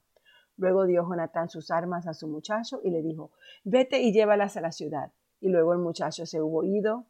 Luego 0.58 0.86
dio 0.86 1.04
Jonatán 1.04 1.50
sus 1.50 1.72
armas 1.72 2.08
a 2.08 2.14
su 2.14 2.28
muchacho 2.28 2.80
y 2.84 2.92
le 2.92 3.02
dijo, 3.02 3.32
vete 3.64 4.02
y 4.02 4.14
llévalas 4.14 4.58
a 4.58 4.62
la 4.62 4.72
ciudad. 4.72 5.12
Y 5.40 5.50
luego 5.50 5.74
el 5.74 5.80
muchacho 5.80 6.26
se 6.26 6.42
hubo 6.42 6.64
ido. 6.64 7.06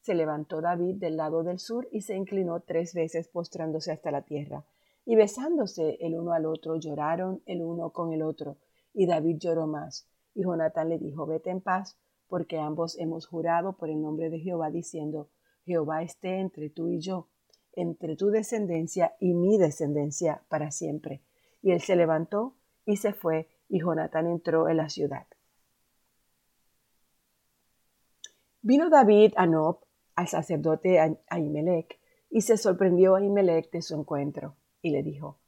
Se 0.00 0.14
levantó 0.14 0.60
David 0.60 0.96
del 0.96 1.16
lado 1.16 1.42
del 1.42 1.58
sur 1.58 1.86
y 1.92 2.00
se 2.02 2.16
inclinó 2.16 2.60
tres 2.60 2.94
veces 2.94 3.28
postrándose 3.28 3.92
hasta 3.92 4.10
la 4.10 4.22
tierra. 4.22 4.64
Y 5.04 5.16
besándose 5.16 5.96
el 6.00 6.14
uno 6.14 6.32
al 6.32 6.46
otro, 6.46 6.76
lloraron 6.76 7.42
el 7.46 7.62
uno 7.62 7.90
con 7.90 8.12
el 8.12 8.22
otro. 8.22 8.56
Y 8.92 9.06
David 9.06 9.36
lloró 9.38 9.66
más. 9.66 10.08
Y 10.34 10.42
Jonatán 10.42 10.88
le 10.88 10.98
dijo, 10.98 11.26
vete 11.26 11.50
en 11.50 11.60
paz, 11.60 11.98
porque 12.28 12.58
ambos 12.58 12.98
hemos 12.98 13.26
jurado 13.26 13.74
por 13.74 13.90
el 13.90 14.00
nombre 14.00 14.30
de 14.30 14.38
Jehová, 14.38 14.70
diciendo, 14.70 15.28
Jehová 15.70 16.02
esté 16.02 16.40
entre 16.40 16.68
tú 16.68 16.88
y 16.88 16.98
yo, 16.98 17.28
entre 17.74 18.16
tu 18.16 18.30
descendencia 18.30 19.14
y 19.20 19.34
mi 19.34 19.56
descendencia 19.56 20.42
para 20.48 20.72
siempre. 20.72 21.22
Y 21.62 21.70
él 21.70 21.80
se 21.80 21.94
levantó 21.94 22.56
y 22.84 22.96
se 22.96 23.12
fue, 23.12 23.48
y 23.68 23.78
Jonatán 23.78 24.26
entró 24.26 24.68
en 24.68 24.78
la 24.78 24.88
ciudad. 24.88 25.28
Vino 28.62 28.90
David 28.90 29.32
a 29.36 29.46
Nob, 29.46 29.78
al 30.16 30.26
sacerdote 30.26 30.98
Ahimelech, 31.28 32.00
y 32.30 32.40
se 32.40 32.56
sorprendió 32.56 33.14
Ahimelech 33.14 33.70
de 33.70 33.82
su 33.82 33.94
encuentro, 33.94 34.56
y 34.82 34.90
le 34.90 35.04
dijo, 35.04 35.38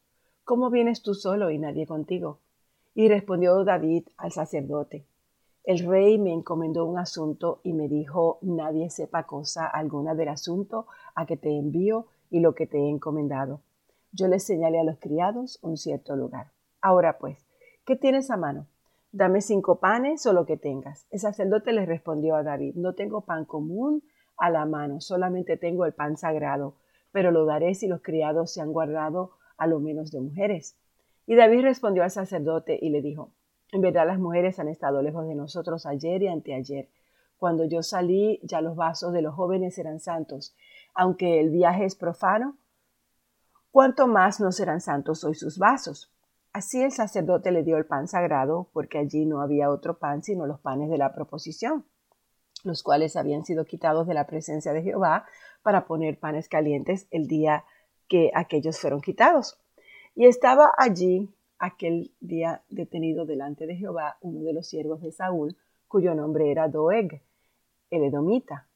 ¿Cómo 0.44 0.70
vienes 0.70 1.02
tú 1.02 1.14
solo 1.14 1.50
y 1.50 1.58
nadie 1.58 1.84
contigo? 1.84 2.38
Y 2.94 3.08
respondió 3.08 3.64
David 3.64 4.04
al 4.16 4.30
sacerdote, 4.30 5.04
el 5.64 5.86
rey 5.86 6.18
me 6.18 6.32
encomendó 6.32 6.86
un 6.86 6.98
asunto 6.98 7.60
y 7.62 7.72
me 7.72 7.88
dijo, 7.88 8.38
nadie 8.42 8.90
sepa 8.90 9.26
cosa 9.26 9.66
alguna 9.66 10.14
del 10.14 10.28
asunto 10.28 10.86
a 11.14 11.24
que 11.24 11.36
te 11.36 11.56
envío 11.56 12.06
y 12.30 12.40
lo 12.40 12.54
que 12.54 12.66
te 12.66 12.78
he 12.78 12.88
encomendado. 12.88 13.60
Yo 14.10 14.26
le 14.26 14.40
señalé 14.40 14.80
a 14.80 14.84
los 14.84 14.98
criados 14.98 15.60
un 15.62 15.76
cierto 15.76 16.16
lugar. 16.16 16.50
Ahora 16.80 17.18
pues, 17.18 17.46
¿qué 17.84 17.94
tienes 17.94 18.30
a 18.30 18.36
mano? 18.36 18.66
Dame 19.12 19.40
cinco 19.40 19.78
panes 19.78 20.26
o 20.26 20.32
lo 20.32 20.46
que 20.46 20.56
tengas. 20.56 21.06
El 21.10 21.20
sacerdote 21.20 21.72
le 21.72 21.86
respondió 21.86 22.34
a 22.34 22.42
David, 22.42 22.74
no 22.74 22.94
tengo 22.94 23.20
pan 23.20 23.44
común 23.44 24.02
a 24.36 24.50
la 24.50 24.66
mano, 24.66 25.00
solamente 25.00 25.56
tengo 25.56 25.84
el 25.84 25.92
pan 25.92 26.16
sagrado, 26.16 26.74
pero 27.12 27.30
lo 27.30 27.44
daré 27.44 27.74
si 27.74 27.86
los 27.86 28.02
criados 28.02 28.52
se 28.52 28.60
han 28.60 28.72
guardado 28.72 29.32
a 29.58 29.68
lo 29.68 29.78
menos 29.78 30.10
de 30.10 30.20
mujeres. 30.20 30.76
Y 31.26 31.36
David 31.36 31.60
respondió 31.60 32.02
al 32.02 32.10
sacerdote 32.10 32.76
y 32.82 32.90
le 32.90 33.00
dijo, 33.00 33.30
en 33.72 33.80
verdad 33.80 34.06
las 34.06 34.18
mujeres 34.18 34.58
han 34.58 34.68
estado 34.68 35.02
lejos 35.02 35.26
de 35.26 35.34
nosotros 35.34 35.86
ayer 35.86 36.22
y 36.22 36.28
anteayer. 36.28 36.90
Cuando 37.38 37.64
yo 37.64 37.82
salí, 37.82 38.38
ya 38.44 38.60
los 38.60 38.76
vasos 38.76 39.12
de 39.12 39.22
los 39.22 39.34
jóvenes 39.34 39.78
eran 39.78 39.98
santos. 39.98 40.54
Aunque 40.94 41.40
el 41.40 41.50
viaje 41.50 41.86
es 41.86 41.96
profano, 41.96 42.58
¿cuánto 43.70 44.06
más 44.06 44.40
no 44.40 44.52
serán 44.52 44.80
santos 44.82 45.24
hoy 45.24 45.34
sus 45.34 45.58
vasos? 45.58 46.12
Así 46.52 46.82
el 46.82 46.92
sacerdote 46.92 47.50
le 47.50 47.62
dio 47.62 47.78
el 47.78 47.86
pan 47.86 48.06
sagrado, 48.08 48.68
porque 48.74 48.98
allí 48.98 49.24
no 49.24 49.40
había 49.40 49.70
otro 49.70 49.98
pan 49.98 50.22
sino 50.22 50.46
los 50.46 50.60
panes 50.60 50.90
de 50.90 50.98
la 50.98 51.14
proposición, 51.14 51.86
los 52.64 52.82
cuales 52.82 53.16
habían 53.16 53.42
sido 53.44 53.64
quitados 53.64 54.06
de 54.06 54.12
la 54.12 54.26
presencia 54.26 54.74
de 54.74 54.82
Jehová 54.82 55.24
para 55.62 55.86
poner 55.86 56.20
panes 56.20 56.50
calientes 56.50 57.08
el 57.10 57.26
día 57.26 57.64
que 58.06 58.30
aquellos 58.34 58.78
fueron 58.78 59.00
quitados. 59.00 59.58
Y 60.14 60.26
estaba 60.26 60.70
allí 60.76 61.34
aquel 61.62 62.12
día 62.18 62.64
detenido 62.70 63.24
delante 63.24 63.68
de 63.68 63.76
Jehová 63.76 64.18
uno 64.20 64.42
de 64.42 64.52
los 64.52 64.66
siervos 64.66 65.00
de 65.00 65.12
Saúl, 65.12 65.56
cuyo 65.86 66.12
nombre 66.12 66.50
era 66.50 66.66
Doeg, 66.66 67.22
el 67.90 68.02
edomita, 68.02 68.66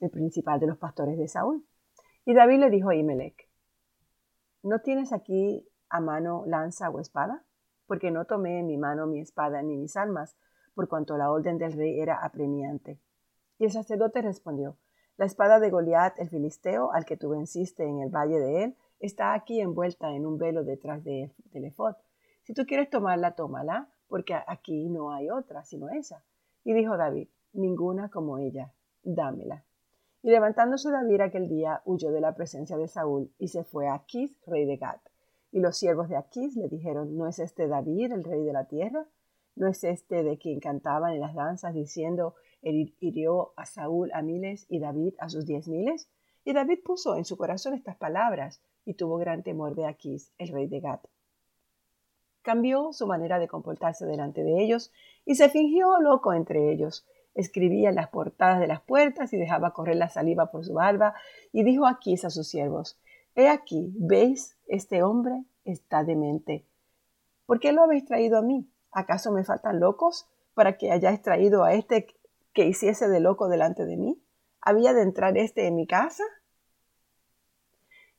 el 0.00 0.10
principal 0.10 0.58
de 0.58 0.66
los 0.66 0.76
pastores 0.76 1.16
de 1.16 1.28
Saúl. 1.28 1.64
Y 2.24 2.34
David 2.34 2.58
le 2.58 2.70
dijo 2.70 2.88
a 2.88 2.96
Imelec, 2.96 3.48
¿no 4.64 4.80
tienes 4.80 5.12
aquí 5.12 5.68
a 5.88 6.00
mano 6.00 6.42
lanza 6.44 6.90
o 6.90 6.98
espada? 6.98 7.44
Porque 7.86 8.10
no 8.10 8.24
tomé 8.24 8.58
en 8.58 8.66
mi 8.66 8.76
mano 8.76 9.06
mi 9.06 9.20
espada 9.20 9.62
ni 9.62 9.76
mis 9.76 9.96
armas, 9.96 10.36
por 10.74 10.88
cuanto 10.88 11.16
la 11.16 11.30
orden 11.30 11.58
del 11.58 11.74
rey 11.74 12.00
era 12.00 12.24
apremiante. 12.24 12.98
Y 13.60 13.66
el 13.66 13.70
sacerdote 13.70 14.20
respondió, 14.20 14.76
la 15.16 15.26
espada 15.26 15.60
de 15.60 15.70
Goliat, 15.70 16.18
el 16.18 16.28
filisteo, 16.28 16.90
al 16.90 17.04
que 17.04 17.16
tú 17.16 17.28
venciste 17.28 17.84
en 17.84 18.00
el 18.00 18.10
valle 18.10 18.40
de 18.40 18.64
él, 18.64 18.76
está 18.98 19.32
aquí 19.32 19.60
envuelta 19.60 20.10
en 20.10 20.26
un 20.26 20.38
velo 20.38 20.64
detrás 20.64 21.04
de, 21.04 21.30
del 21.52 21.66
efod. 21.66 21.94
Si 22.42 22.54
tú 22.54 22.66
quieres 22.66 22.90
tomarla, 22.90 23.36
tómala, 23.36 23.88
porque 24.08 24.34
aquí 24.34 24.88
no 24.88 25.12
hay 25.12 25.30
otra 25.30 25.64
sino 25.64 25.88
esa. 25.88 26.24
Y 26.64 26.74
dijo 26.74 26.96
David, 26.96 27.28
ninguna 27.52 28.08
como 28.08 28.38
ella, 28.38 28.72
dámela. 29.02 29.64
Y 30.22 30.30
levantándose 30.30 30.90
David 30.90 31.20
aquel 31.20 31.48
día, 31.48 31.82
huyó 31.84 32.12
de 32.12 32.20
la 32.20 32.34
presencia 32.34 32.76
de 32.76 32.88
Saúl 32.88 33.32
y 33.38 33.48
se 33.48 33.64
fue 33.64 33.88
a 33.88 33.94
Aquís, 33.94 34.36
rey 34.46 34.64
de 34.64 34.76
Gad. 34.76 35.00
Y 35.50 35.60
los 35.60 35.76
siervos 35.76 36.08
de 36.08 36.16
Aquís 36.16 36.56
le 36.56 36.68
dijeron, 36.68 37.16
¿no 37.16 37.26
es 37.26 37.38
este 37.38 37.68
David, 37.68 38.12
el 38.12 38.24
rey 38.24 38.44
de 38.44 38.52
la 38.52 38.66
tierra? 38.66 39.06
¿No 39.54 39.68
es 39.68 39.84
este 39.84 40.22
de 40.22 40.38
quien 40.38 40.60
cantaban 40.60 41.12
en 41.12 41.20
las 41.20 41.34
danzas 41.34 41.74
diciendo, 41.74 42.34
hirió 42.62 43.52
a 43.56 43.66
Saúl 43.66 44.10
a 44.14 44.22
miles 44.22 44.66
y 44.68 44.78
David 44.78 45.14
a 45.18 45.28
sus 45.28 45.44
diez 45.44 45.68
miles? 45.68 46.08
Y 46.44 46.54
David 46.54 46.78
puso 46.84 47.16
en 47.16 47.24
su 47.24 47.36
corazón 47.36 47.74
estas 47.74 47.96
palabras 47.96 48.62
y 48.84 48.94
tuvo 48.94 49.16
gran 49.16 49.42
temor 49.42 49.74
de 49.74 49.86
Aquís, 49.86 50.32
el 50.38 50.48
rey 50.48 50.68
de 50.68 50.80
Gad. 50.80 51.00
Cambió 52.42 52.92
su 52.92 53.06
manera 53.06 53.38
de 53.38 53.48
comportarse 53.48 54.04
delante 54.04 54.42
de 54.42 54.62
ellos 54.62 54.92
y 55.24 55.36
se 55.36 55.48
fingió 55.48 56.00
loco 56.00 56.32
entre 56.32 56.72
ellos. 56.72 57.06
Escribía 57.34 57.88
en 57.88 57.94
las 57.94 58.08
portadas 58.08 58.60
de 58.60 58.66
las 58.66 58.80
puertas 58.80 59.32
y 59.32 59.38
dejaba 59.38 59.72
correr 59.72 59.96
la 59.96 60.08
saliva 60.08 60.50
por 60.50 60.64
su 60.64 60.74
barba 60.74 61.14
y 61.52 61.62
dijo 61.62 61.86
a 61.86 61.92
Aquís 61.92 62.24
a 62.24 62.30
sus 62.30 62.48
siervos, 62.48 62.98
He 63.34 63.48
aquí, 63.48 63.94
¿veis? 63.96 64.58
Este 64.66 65.02
hombre 65.02 65.44
está 65.64 66.04
demente. 66.04 66.66
¿Por 67.46 67.60
qué 67.60 67.72
lo 67.72 67.82
habéis 67.82 68.04
traído 68.04 68.38
a 68.38 68.42
mí? 68.42 68.68
¿Acaso 68.90 69.32
me 69.32 69.44
faltan 69.44 69.80
locos 69.80 70.28
para 70.54 70.76
que 70.76 70.90
hayáis 70.90 71.22
traído 71.22 71.64
a 71.64 71.72
este 71.72 72.06
que 72.52 72.66
hiciese 72.66 73.08
de 73.08 73.20
loco 73.20 73.48
delante 73.48 73.86
de 73.86 73.96
mí? 73.96 74.22
¿Había 74.60 74.92
de 74.92 75.02
entrar 75.02 75.38
este 75.38 75.66
en 75.66 75.76
mi 75.76 75.86
casa? 75.86 76.24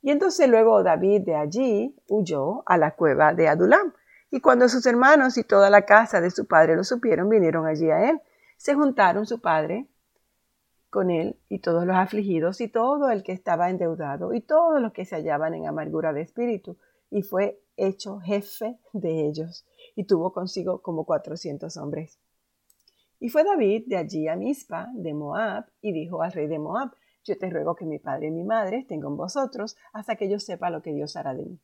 Y 0.01 0.11
entonces 0.11 0.49
luego 0.49 0.81
David 0.83 1.21
de 1.21 1.35
allí 1.35 1.95
huyó 2.07 2.63
a 2.65 2.77
la 2.77 2.95
cueva 2.95 3.33
de 3.33 3.47
Adulam 3.47 3.93
y 4.33 4.41
cuando 4.41 4.67
sus 4.67 4.83
hermanos 4.87 5.37
y 5.37 5.43
toda 5.43 5.69
la 5.69 5.85
casa 5.85 6.19
de 6.19 6.31
su 6.31 6.47
padre 6.47 6.75
lo 6.75 6.83
supieron, 6.83 7.29
vinieron 7.29 7.67
allí 7.67 7.91
a 7.91 8.09
él. 8.09 8.19
Se 8.57 8.73
juntaron 8.73 9.27
su 9.27 9.41
padre 9.41 9.85
con 10.89 11.11
él 11.11 11.37
y 11.49 11.59
todos 11.59 11.85
los 11.85 11.95
afligidos 11.95 12.59
y 12.59 12.67
todo 12.67 13.11
el 13.11 13.21
que 13.21 13.31
estaba 13.31 13.69
endeudado 13.69 14.33
y 14.33 14.41
todos 14.41 14.81
los 14.81 14.91
que 14.91 15.05
se 15.05 15.17
hallaban 15.17 15.53
en 15.53 15.67
amargura 15.67 16.13
de 16.13 16.21
espíritu, 16.21 16.79
y 17.11 17.21
fue 17.21 17.61
hecho 17.77 18.21
jefe 18.21 18.79
de 18.91 19.27
ellos, 19.27 19.67
y 19.95 20.05
tuvo 20.05 20.33
consigo 20.33 20.81
como 20.81 21.05
cuatrocientos 21.05 21.77
hombres. 21.77 22.19
Y 23.19 23.29
fue 23.29 23.43
David 23.43 23.83
de 23.85 23.97
allí 23.97 24.27
a 24.27 24.35
Mizpa, 24.35 24.89
de 24.95 25.13
Moab, 25.13 25.65
y 25.79 25.93
dijo 25.93 26.23
al 26.23 26.31
rey 26.31 26.47
de 26.47 26.57
Moab, 26.57 26.89
yo 27.23 27.37
te 27.37 27.51
ruego 27.51 27.75
que 27.75 27.85
mi 27.85 27.99
padre 27.99 28.29
y 28.29 28.31
mi 28.31 28.43
madre 28.43 28.79
estén 28.79 28.99
con 28.99 29.15
vosotros 29.15 29.77
hasta 29.93 30.15
que 30.15 30.27
yo 30.27 30.39
sepa 30.39 30.71
lo 30.71 30.81
que 30.81 30.91
Dios 30.91 31.15
hará 31.17 31.35
de 31.35 31.45
mí. 31.45 31.59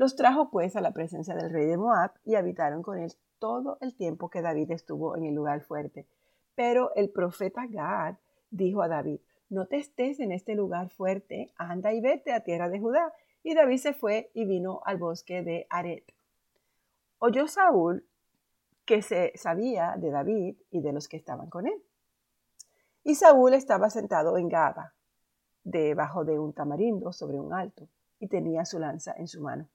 Los 0.00 0.16
trajo 0.16 0.48
pues 0.48 0.76
a 0.76 0.80
la 0.80 0.92
presencia 0.92 1.34
del 1.34 1.50
rey 1.50 1.66
de 1.66 1.76
Moab 1.76 2.12
y 2.24 2.34
habitaron 2.34 2.82
con 2.82 2.98
él 2.98 3.12
todo 3.38 3.76
el 3.82 3.94
tiempo 3.94 4.30
que 4.30 4.40
David 4.40 4.70
estuvo 4.70 5.14
en 5.14 5.26
el 5.26 5.34
lugar 5.34 5.60
fuerte. 5.60 6.06
Pero 6.54 6.94
el 6.94 7.10
profeta 7.10 7.66
Gad 7.68 8.14
dijo 8.50 8.80
a 8.80 8.88
David, 8.88 9.20
no 9.50 9.66
te 9.66 9.76
estés 9.76 10.18
en 10.18 10.32
este 10.32 10.54
lugar 10.54 10.88
fuerte, 10.88 11.52
anda 11.58 11.92
y 11.92 12.00
vete 12.00 12.32
a 12.32 12.40
tierra 12.40 12.70
de 12.70 12.80
Judá. 12.80 13.12
Y 13.42 13.54
David 13.54 13.76
se 13.76 13.92
fue 13.92 14.30
y 14.32 14.46
vino 14.46 14.80
al 14.86 14.96
bosque 14.96 15.42
de 15.42 15.66
Aret. 15.68 16.10
Oyó 17.18 17.46
Saúl 17.46 18.06
que 18.86 19.02
se 19.02 19.32
sabía 19.34 19.96
de 19.98 20.10
David 20.10 20.56
y 20.70 20.80
de 20.80 20.94
los 20.94 21.08
que 21.08 21.18
estaban 21.18 21.50
con 21.50 21.66
él. 21.66 21.84
Y 23.04 23.16
Saúl 23.16 23.52
estaba 23.52 23.90
sentado 23.90 24.38
en 24.38 24.48
Gaba, 24.48 24.94
debajo 25.62 26.24
de 26.24 26.38
un 26.38 26.54
tamarindo 26.54 27.12
sobre 27.12 27.38
un 27.38 27.52
alto, 27.52 27.86
y 28.18 28.28
tenía 28.28 28.64
su 28.64 28.78
lanza 28.78 29.12
en 29.18 29.28
su 29.28 29.42
mano. 29.42 29.68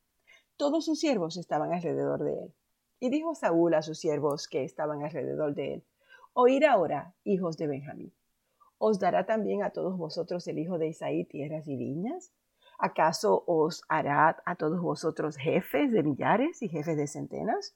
Todos 0.58 0.86
sus 0.86 1.00
siervos 1.00 1.38
estaban 1.38 1.74
alrededor 1.74 2.24
de 2.24 2.34
él. 2.34 2.54
Y 3.00 3.10
dijo 3.10 3.36
Saúl 3.36 3.74
a 3.74 3.82
sus 3.82 4.00
siervos 4.00 4.48
que 4.48 4.64
estaban 4.64 5.04
alrededor 5.04 5.54
de 5.54 5.74
él, 5.76 5.86
Oíd 6.38 6.64
ahora, 6.64 7.16
hijos 7.24 7.56
de 7.56 7.68
Benjamín. 7.68 8.14
¿Os 8.78 9.00
dará 9.00 9.26
también 9.26 9.64
a 9.64 9.70
todos 9.70 9.98
vosotros 9.98 10.46
el 10.50 10.60
hijo 10.60 10.78
de 10.78 10.90
Isaí 10.90 11.24
tierras 11.24 11.66
y 11.70 11.78
viñas? 11.78 12.34
¿Acaso 12.78 13.46
os 13.48 13.84
hará 13.88 14.44
a 14.46 14.56
todos 14.58 14.82
vosotros 14.82 15.38
jefes 15.38 15.94
de 15.94 16.04
millares 16.04 16.62
y 16.62 16.68
jefes 16.68 16.98
de 16.98 17.08
centenas? 17.08 17.74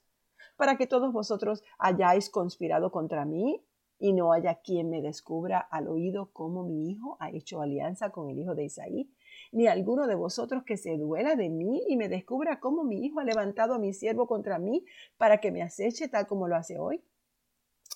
Para 0.58 0.76
que 0.76 0.88
todos 0.88 1.14
vosotros 1.14 1.64
hayáis 1.78 2.30
conspirado 2.30 2.92
contra 2.92 3.24
mí 3.24 3.64
y 3.98 4.12
no 4.12 4.34
haya 4.34 4.56
quien 4.56 4.90
me 4.90 5.02
descubra 5.02 5.60
al 5.60 5.88
oído 5.88 6.32
cómo 6.34 6.66
mi 6.66 6.92
hijo 6.92 7.16
ha 7.22 7.30
hecho 7.32 7.62
alianza 7.62 8.10
con 8.10 8.30
el 8.30 8.40
hijo 8.40 8.56
de 8.56 8.66
Isaí 8.66 9.10
ni 9.52 9.68
alguno 9.68 10.08
de 10.08 10.16
vosotros 10.16 10.64
que 10.64 10.78
se 10.78 10.98
duela 10.98 11.36
de 11.36 11.50
mí 11.50 11.84
y 11.88 11.98
me 11.98 12.10
descubra 12.10 12.60
cómo 12.60 12.84
mi 12.84 13.06
hijo 13.06 13.20
ha 13.20 13.24
levantado 13.24 13.74
a 13.74 13.80
mi 13.80 13.94
siervo 13.94 14.28
contra 14.28 14.60
mí 14.60 14.86
para 15.18 15.40
que 15.40 15.52
me 15.52 15.62
aceche 15.62 16.08
tal 16.08 16.28
como 16.28 16.48
lo 16.48 16.56
hace 16.56 16.78
hoy. 16.78 17.04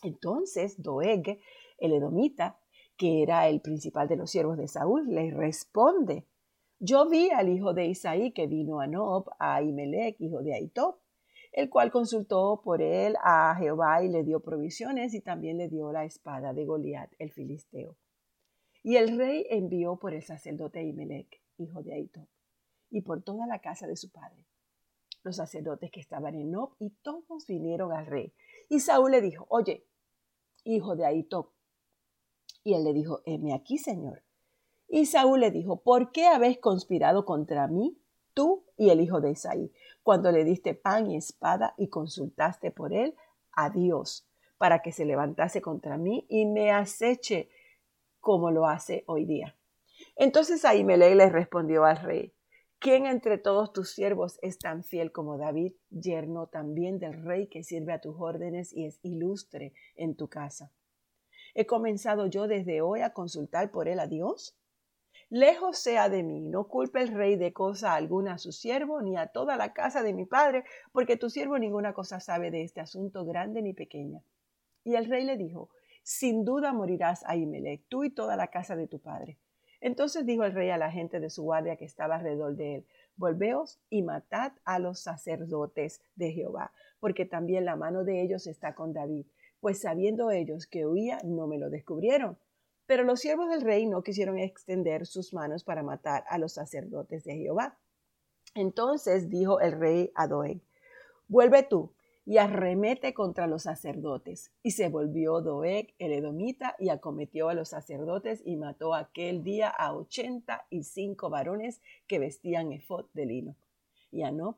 Entonces 0.02 0.82
Doeg, 0.82 1.40
el 1.78 1.94
edomita, 1.94 2.60
que 2.98 3.24
era 3.24 3.48
el 3.48 3.62
principal 3.62 4.08
de 4.08 4.16
los 4.16 4.32
siervos 4.32 4.58
de 4.58 4.68
Saúl, 4.68 5.08
le 5.14 5.32
responde, 5.32 6.28
yo 6.80 7.08
vi 7.08 7.30
al 7.30 7.50
hijo 7.50 7.74
de 7.74 7.86
Isaí 7.86 8.32
que 8.32 8.48
vino 8.48 8.80
a 8.80 8.88
Nob, 8.88 9.30
a 9.40 9.62
Imelec, 9.62 10.20
hijo 10.20 10.42
de 10.42 10.54
Aitob, 10.54 10.98
el 11.52 11.70
cual 11.70 11.92
consultó 11.92 12.62
por 12.64 12.82
él 12.82 13.16
a 13.24 13.56
Jehová 13.58 14.04
y 14.04 14.10
le 14.10 14.24
dio 14.24 14.42
provisiones 14.42 15.14
y 15.14 15.22
también 15.22 15.58
le 15.58 15.70
dio 15.70 15.92
la 15.92 16.04
espada 16.04 16.52
de 16.52 16.66
Goliat, 16.66 17.12
el 17.20 17.32
filisteo. 17.32 17.96
Y 18.82 18.98
el 18.98 19.18
rey 19.18 19.46
envió 19.50 19.98
por 19.98 20.14
el 20.14 20.24
sacerdote 20.24 20.84
Imelec, 20.84 21.43
hijo 21.64 21.82
de 21.82 21.94
Aitob, 21.94 22.28
y 22.90 23.02
por 23.02 23.24
toda 23.24 23.48
la 23.48 23.60
casa 23.60 23.88
de 23.88 23.96
su 23.96 24.12
padre, 24.12 24.46
los 25.24 25.38
sacerdotes 25.38 25.90
que 25.92 26.00
estaban 26.00 26.36
en 26.36 26.52
Nob, 26.52 26.76
y 26.80 26.92
todos 27.02 27.48
vinieron 27.48 27.92
al 27.92 28.06
rey. 28.06 28.34
Y 28.70 28.80
Saúl 28.80 29.12
le 29.12 29.22
dijo, 29.22 29.46
oye, 29.50 29.88
hijo 30.64 30.96
de 30.96 31.06
Aitob. 31.06 31.50
Y 32.64 32.74
él 32.74 32.84
le 32.84 32.94
dijo, 32.94 33.22
heme 33.26 33.54
aquí, 33.54 33.78
señor. 33.78 34.24
Y 34.88 35.06
Saúl 35.06 35.40
le 35.40 35.52
dijo, 35.52 35.82
¿por 35.82 36.12
qué 36.12 36.28
habéis 36.28 36.60
conspirado 36.60 37.26
contra 37.26 37.68
mí, 37.68 37.98
tú 38.34 38.66
y 38.78 38.90
el 38.90 39.02
hijo 39.02 39.22
de 39.22 39.32
Isaí, 39.32 39.72
cuando 40.04 40.32
le 40.32 40.44
diste 40.44 40.76
pan 40.76 41.10
y 41.10 41.16
espada 41.16 41.74
y 41.78 41.88
consultaste 41.88 42.72
por 42.72 42.94
él 42.94 43.16
a 43.54 43.70
Dios, 43.70 44.28
para 44.58 44.82
que 44.82 44.92
se 44.92 45.06
levantase 45.06 45.62
contra 45.62 45.98
mí 45.98 46.26
y 46.30 46.46
me 46.46 46.72
aceche 46.72 47.50
como 48.20 48.52
lo 48.52 48.68
hace 48.68 49.04
hoy 49.08 49.26
día? 49.26 49.58
Entonces 50.16 50.64
Ahimelech 50.64 51.16
le 51.16 51.30
respondió 51.30 51.86
al 51.86 51.98
rey, 51.98 52.34
¿quién 52.80 53.08
entre 53.08 53.38
todos 53.38 53.74
tus 53.74 53.92
siervos 53.92 54.38
es 54.42 54.60
tan 54.60 54.84
fiel 54.84 55.12
como 55.12 55.38
David, 55.38 55.74
yerno 55.90 56.48
también 56.48 57.00
del 57.00 57.24
rey 57.24 57.48
que 57.48 57.64
sirve 57.64 57.94
a 57.94 58.02
tus 58.02 58.16
órdenes 58.20 58.74
y 58.74 58.86
es 58.86 59.00
ilustre 59.02 59.74
en 59.96 60.16
tu 60.16 60.28
casa? 60.28 60.72
¿He 61.56 61.66
comenzado 61.66 62.28
yo 62.28 62.48
desde 62.48 62.82
hoy 62.82 63.02
a 63.02 63.14
consultar 63.14 63.72
por 63.72 63.88
él 63.88 64.00
a 64.00 64.08
Dios? 64.08 64.56
Lejos 65.30 65.80
sea 65.80 66.10
de 66.10 66.22
mí, 66.22 66.42
no 66.42 66.68
culpe 66.68 67.02
el 67.02 67.08
rey 67.08 67.36
de 67.36 67.54
cosa 67.54 67.96
alguna 67.96 68.34
a 68.34 68.38
su 68.38 68.52
siervo, 68.52 69.02
ni 69.02 69.18
a 69.18 69.28
toda 69.28 69.58
la 69.58 69.74
casa 69.74 70.04
de 70.04 70.14
mi 70.14 70.26
padre, 70.26 70.64
porque 70.92 71.18
tu 71.18 71.32
siervo 71.32 71.58
ninguna 71.58 71.94
cosa 71.94 72.20
sabe 72.20 72.52
de 72.52 72.64
este 72.64 72.82
asunto 72.82 73.26
grande 73.26 73.64
ni 73.64 73.74
pequeña. 73.74 74.22
Y 74.84 74.94
el 74.94 75.10
rey 75.10 75.26
le 75.26 75.38
dijo, 75.38 75.70
sin 76.04 76.46
duda 76.46 76.72
morirás, 76.72 77.24
Ahimelech, 77.26 77.84
tú 77.88 78.04
y 78.04 78.12
toda 78.12 78.36
la 78.36 78.48
casa 78.48 78.76
de 78.76 78.88
tu 78.88 79.00
padre. 79.00 79.40
Entonces 79.84 80.26
dijo 80.26 80.46
el 80.46 80.54
rey 80.54 80.70
a 80.70 80.78
la 80.78 80.92
gente 80.92 81.20
de 81.20 81.30
su 81.30 81.44
guardia 81.44 81.76
que 81.76 81.84
estaba 81.84 82.16
alrededor 82.16 82.56
de 82.56 82.76
él, 82.76 82.86
Volveos 83.18 83.82
y 83.90 84.02
matad 84.02 84.54
a 84.64 84.80
los 84.80 85.02
sacerdotes 85.02 86.02
de 86.16 86.32
Jehová, 86.32 86.72
porque 87.02 87.26
también 87.26 87.66
la 87.66 87.76
mano 87.76 88.06
de 88.06 88.22
ellos 88.22 88.48
está 88.48 88.76
con 88.76 88.94
David, 88.94 89.26
pues 89.60 89.82
sabiendo 89.82 90.32
ellos 90.32 90.68
que 90.68 90.86
huía, 90.86 91.20
no 91.26 91.48
me 91.48 91.60
lo 91.60 91.70
descubrieron. 91.70 92.38
Pero 92.86 93.04
los 93.04 93.20
siervos 93.20 93.50
del 93.50 93.60
rey 93.60 93.86
no 93.86 94.04
quisieron 94.04 94.40
extender 94.40 95.06
sus 95.06 95.34
manos 95.34 95.66
para 95.66 95.84
matar 95.84 96.24
a 96.30 96.38
los 96.38 96.54
sacerdotes 96.54 97.26
de 97.26 97.36
Jehová. 97.36 97.78
Entonces 98.56 99.30
dijo 99.30 99.60
el 99.60 99.74
rey 99.74 100.14
a 100.16 100.28
Doeg, 100.28 100.62
Vuelve 101.28 101.62
tú 101.62 101.92
y 102.26 102.38
arremete 102.38 103.14
contra 103.14 103.48
los 103.48 103.64
sacerdotes. 103.64 104.52
Y 104.62 104.72
se 104.72 104.90
volvió 104.90 105.42
Doeg 105.42 105.94
el 106.00 106.14
edomita 106.14 106.76
y 106.80 106.90
acometió 106.90 107.50
a 107.50 107.54
los 107.54 107.70
sacerdotes 107.70 108.42
y 108.46 108.56
mató 108.56 108.94
aquel 108.94 109.44
día 109.44 109.70
a 109.70 109.94
ochenta 109.94 110.66
y 110.70 110.84
cinco 110.84 111.30
varones 111.30 111.82
que 112.08 112.20
vestían 112.20 112.72
efod 112.72 113.06
de 113.14 113.26
lino. 113.26 113.56
Y 114.12 114.24
Anob, 114.24 114.56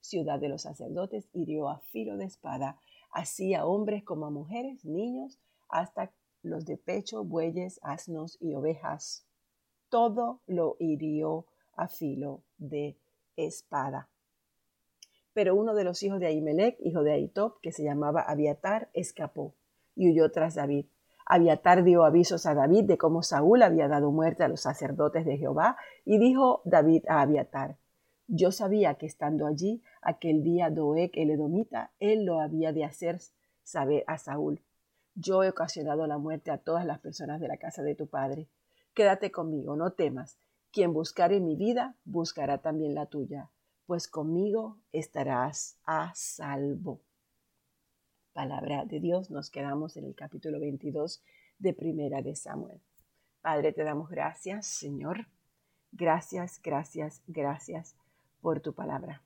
ciudad 0.00 0.38
de 0.38 0.48
los 0.48 0.62
sacerdotes, 0.62 1.28
hirió 1.32 1.68
a 1.68 1.80
filo 1.80 2.16
de 2.16 2.26
espada, 2.26 2.78
así 3.10 3.54
a 3.54 3.66
hombres 3.66 4.04
como 4.04 4.26
a 4.26 4.30
mujeres, 4.30 4.84
niños, 4.84 5.38
hasta 5.68 6.12
los 6.42 6.64
de 6.66 6.76
pecho, 6.76 7.24
bueyes, 7.24 7.80
asnos 7.82 8.38
y 8.40 8.54
ovejas. 8.54 9.26
Todo 9.88 10.40
lo 10.46 10.76
hirió 10.78 11.46
a 11.74 11.88
filo 11.88 12.42
de 12.58 12.96
espada. 13.36 14.08
Pero 15.38 15.54
uno 15.54 15.76
de 15.76 15.84
los 15.84 16.02
hijos 16.02 16.18
de 16.18 16.26
Ahimelech, 16.26 16.76
hijo 16.80 17.04
de 17.04 17.12
Ahitob, 17.12 17.60
que 17.60 17.70
se 17.70 17.84
llamaba 17.84 18.22
Abiatar, 18.22 18.90
escapó 18.92 19.54
y 19.94 20.10
huyó 20.10 20.32
tras 20.32 20.56
David. 20.56 20.86
Abiatar 21.26 21.84
dio 21.84 22.02
avisos 22.02 22.44
a 22.44 22.54
David 22.54 22.86
de 22.86 22.98
cómo 22.98 23.22
Saúl 23.22 23.62
había 23.62 23.86
dado 23.86 24.10
muerte 24.10 24.42
a 24.42 24.48
los 24.48 24.62
sacerdotes 24.62 25.24
de 25.24 25.36
Jehová, 25.36 25.76
y 26.04 26.18
dijo 26.18 26.60
David 26.64 27.04
a 27.08 27.20
Abiatar, 27.20 27.78
yo 28.26 28.50
sabía 28.50 28.94
que 28.94 29.06
estando 29.06 29.46
allí 29.46 29.80
aquel 30.02 30.42
día 30.42 30.70
Doeg 30.70 31.12
el 31.14 31.30
edomita, 31.30 31.92
él 32.00 32.24
lo 32.24 32.40
había 32.40 32.72
de 32.72 32.84
hacer 32.84 33.20
saber 33.62 34.02
a 34.08 34.18
Saúl. 34.18 34.64
Yo 35.14 35.44
he 35.44 35.50
ocasionado 35.50 36.08
la 36.08 36.18
muerte 36.18 36.50
a 36.50 36.58
todas 36.58 36.84
las 36.84 36.98
personas 36.98 37.40
de 37.40 37.46
la 37.46 37.58
casa 37.58 37.84
de 37.84 37.94
tu 37.94 38.08
padre. 38.08 38.48
Quédate 38.92 39.30
conmigo, 39.30 39.76
no 39.76 39.92
temas. 39.92 40.40
Quien 40.72 40.92
buscare 40.92 41.38
mi 41.38 41.54
vida, 41.54 41.94
buscará 42.04 42.58
también 42.58 42.96
la 42.96 43.06
tuya 43.06 43.52
pues 43.88 44.06
conmigo 44.06 44.76
estarás 44.92 45.78
a 45.86 46.12
salvo. 46.14 47.00
Palabra 48.34 48.84
de 48.84 49.00
Dios, 49.00 49.30
nos 49.30 49.48
quedamos 49.48 49.96
en 49.96 50.04
el 50.04 50.14
capítulo 50.14 50.60
22 50.60 51.22
de 51.58 51.72
Primera 51.72 52.20
de 52.20 52.36
Samuel. 52.36 52.82
Padre, 53.40 53.72
te 53.72 53.84
damos 53.84 54.10
gracias, 54.10 54.66
Señor. 54.66 55.26
Gracias, 55.90 56.60
gracias, 56.62 57.22
gracias 57.26 57.96
por 58.42 58.60
tu 58.60 58.74
palabra. 58.74 59.22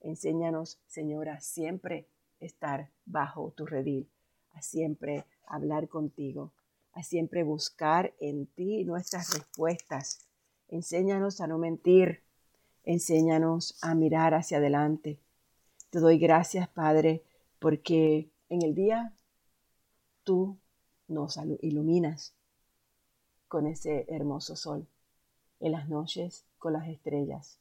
Enséñanos, 0.00 0.78
Señor, 0.86 1.30
a 1.30 1.40
siempre 1.40 2.06
estar 2.40 2.90
bajo 3.06 3.54
tu 3.56 3.64
redil, 3.64 4.06
a 4.52 4.60
siempre 4.60 5.24
hablar 5.46 5.88
contigo, 5.88 6.52
a 6.92 7.02
siempre 7.02 7.42
buscar 7.42 8.12
en 8.20 8.48
ti 8.48 8.84
nuestras 8.84 9.32
respuestas. 9.32 10.28
Enséñanos 10.68 11.40
a 11.40 11.46
no 11.46 11.56
mentir, 11.56 12.25
Enséñanos 12.86 13.76
a 13.82 13.96
mirar 13.96 14.32
hacia 14.32 14.58
adelante. 14.58 15.18
Te 15.90 15.98
doy 15.98 16.18
gracias, 16.18 16.68
Padre, 16.68 17.24
porque 17.58 18.30
en 18.48 18.62
el 18.62 18.76
día 18.76 19.12
tú 20.22 20.56
nos 21.08 21.36
iluminas 21.62 22.32
con 23.48 23.66
ese 23.66 24.06
hermoso 24.08 24.54
sol, 24.54 24.86
en 25.58 25.72
las 25.72 25.88
noches 25.88 26.44
con 26.58 26.74
las 26.74 26.86
estrellas. 26.86 27.58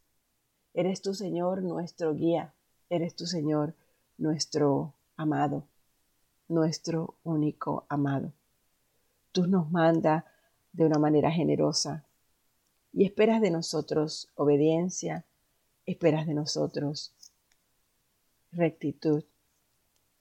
Eres 0.75 1.01
tu 1.01 1.15
Señor 1.15 1.63
nuestro 1.63 2.13
guía, 2.13 2.53
eres 2.91 3.15
tu 3.15 3.25
Señor 3.25 3.73
nuestro 4.19 4.93
amado, 5.17 5.63
nuestro 6.47 7.15
único 7.23 7.85
amado. 7.89 8.31
Tú 9.31 9.47
nos 9.47 9.71
manda 9.71 10.25
de 10.71 10.85
una 10.85 10.99
manera 10.99 11.31
generosa, 11.31 12.04
y 12.95 13.03
esperas 13.03 13.41
de 13.41 13.51
nosotros 13.51 14.29
obediencia, 14.35 15.25
esperas 15.85 16.25
de 16.25 16.33
nosotros 16.33 17.13
rectitud, 18.53 19.25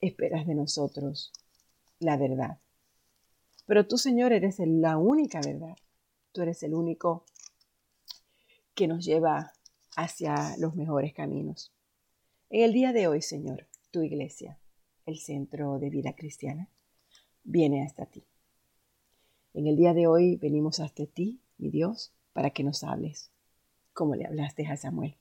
esperas 0.01 0.45
de 0.45 0.55
nosotros 0.55 1.31
la 1.99 2.17
verdad. 2.17 2.59
Pero 3.65 3.87
tú, 3.87 3.97
Señor, 3.97 4.33
eres 4.33 4.59
la 4.59 4.97
única 4.97 5.39
verdad. 5.39 5.77
Tú 6.33 6.41
eres 6.41 6.63
el 6.63 6.73
único 6.73 7.23
que 8.73 8.87
nos 8.87 9.05
lleva 9.05 9.53
hacia 9.95 10.57
los 10.57 10.75
mejores 10.75 11.13
caminos. 11.13 11.71
En 12.49 12.61
el 12.61 12.73
día 12.73 12.91
de 12.91 13.07
hoy, 13.07 13.21
Señor, 13.21 13.67
tu 13.89 14.01
iglesia, 14.01 14.59
el 15.05 15.17
centro 15.17 15.79
de 15.79 15.89
vida 15.89 16.13
cristiana, 16.13 16.69
viene 17.45 17.85
hasta 17.85 18.05
ti. 18.05 18.25
En 19.53 19.65
el 19.65 19.77
día 19.77 19.93
de 19.93 20.07
hoy 20.07 20.35
venimos 20.35 20.81
hasta 20.81 21.05
ti, 21.05 21.39
mi 21.57 21.69
Dios, 21.69 22.11
para 22.35 22.49
que 22.49 22.65
nos 22.65 22.83
hables, 22.83 23.31
como 23.93 24.13
le 24.13 24.25
hablaste 24.25 24.67
a 24.67 24.75
Samuel. 24.75 25.15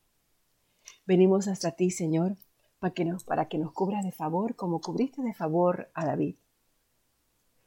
Venimos 1.07 1.46
hasta 1.46 1.70
ti, 1.70 1.92
Señor, 1.92 2.37
para 2.81 2.92
que 2.92 3.05
nos, 3.05 3.22
para 3.22 3.46
que 3.46 3.57
nos 3.57 3.72
cubras 3.72 4.05
de 4.05 4.11
favor 4.11 4.57
como 4.57 4.81
cubriste 4.81 5.22
de 5.22 5.33
favor 5.33 5.92
a 5.94 6.07
David. 6.07 6.35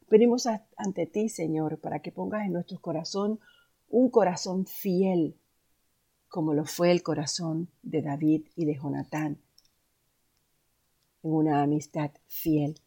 Venimos 0.10 0.50
ante 0.76 1.06
ti, 1.06 1.30
Señor, 1.30 1.80
para 1.80 2.02
que 2.02 2.12
pongas 2.12 2.46
en 2.46 2.52
nuestro 2.52 2.82
corazón 2.82 3.40
un 3.88 4.10
corazón 4.10 4.66
fiel, 4.66 5.40
como 6.28 6.54
lo 6.54 6.66
fue 6.66 6.92
el 6.92 7.02
corazón 7.02 7.70
de 7.84 8.02
David 8.02 8.48
y 8.54 8.66
de 8.66 8.76
Jonatán, 8.76 9.40
en 11.24 11.32
una 11.32 11.64
amistad 11.64 12.12
fiel. 12.26 12.82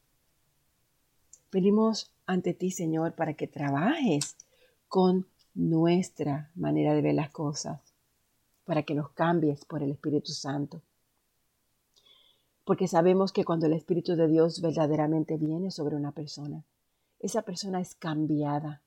Venimos 1.51 2.13
ante 2.27 2.53
ti, 2.53 2.71
Señor, 2.71 3.15
para 3.15 3.33
que 3.33 3.47
trabajes 3.47 4.37
con 4.89 5.27
nuestra 5.55 6.51
manera 6.55 6.95
de 6.95 7.03
ver 7.03 7.15
las 7.15 7.31
cosas, 7.31 7.81
para 8.65 8.83
que 8.83 8.95
nos 8.95 9.11
cambies 9.11 9.65
por 9.65 9.83
el 9.83 9.91
Espíritu 9.91 10.33
Santo. 10.33 10.83
Porque 12.65 12.87
sabemos 12.87 13.33
que 13.33 13.45
cuando 13.45 13.67
el 13.67 13.73
Espíritu 13.73 14.15
de 14.17 14.29
Dios 14.29 14.61
verdaderamente 14.61 15.37
viene 15.37 15.71
sobre 15.71 15.97
una 15.97 16.13
persona, 16.13 16.65
esa 17.19 17.43
persona 17.43 17.81
es 17.81 17.95
cambiada. 17.95 18.83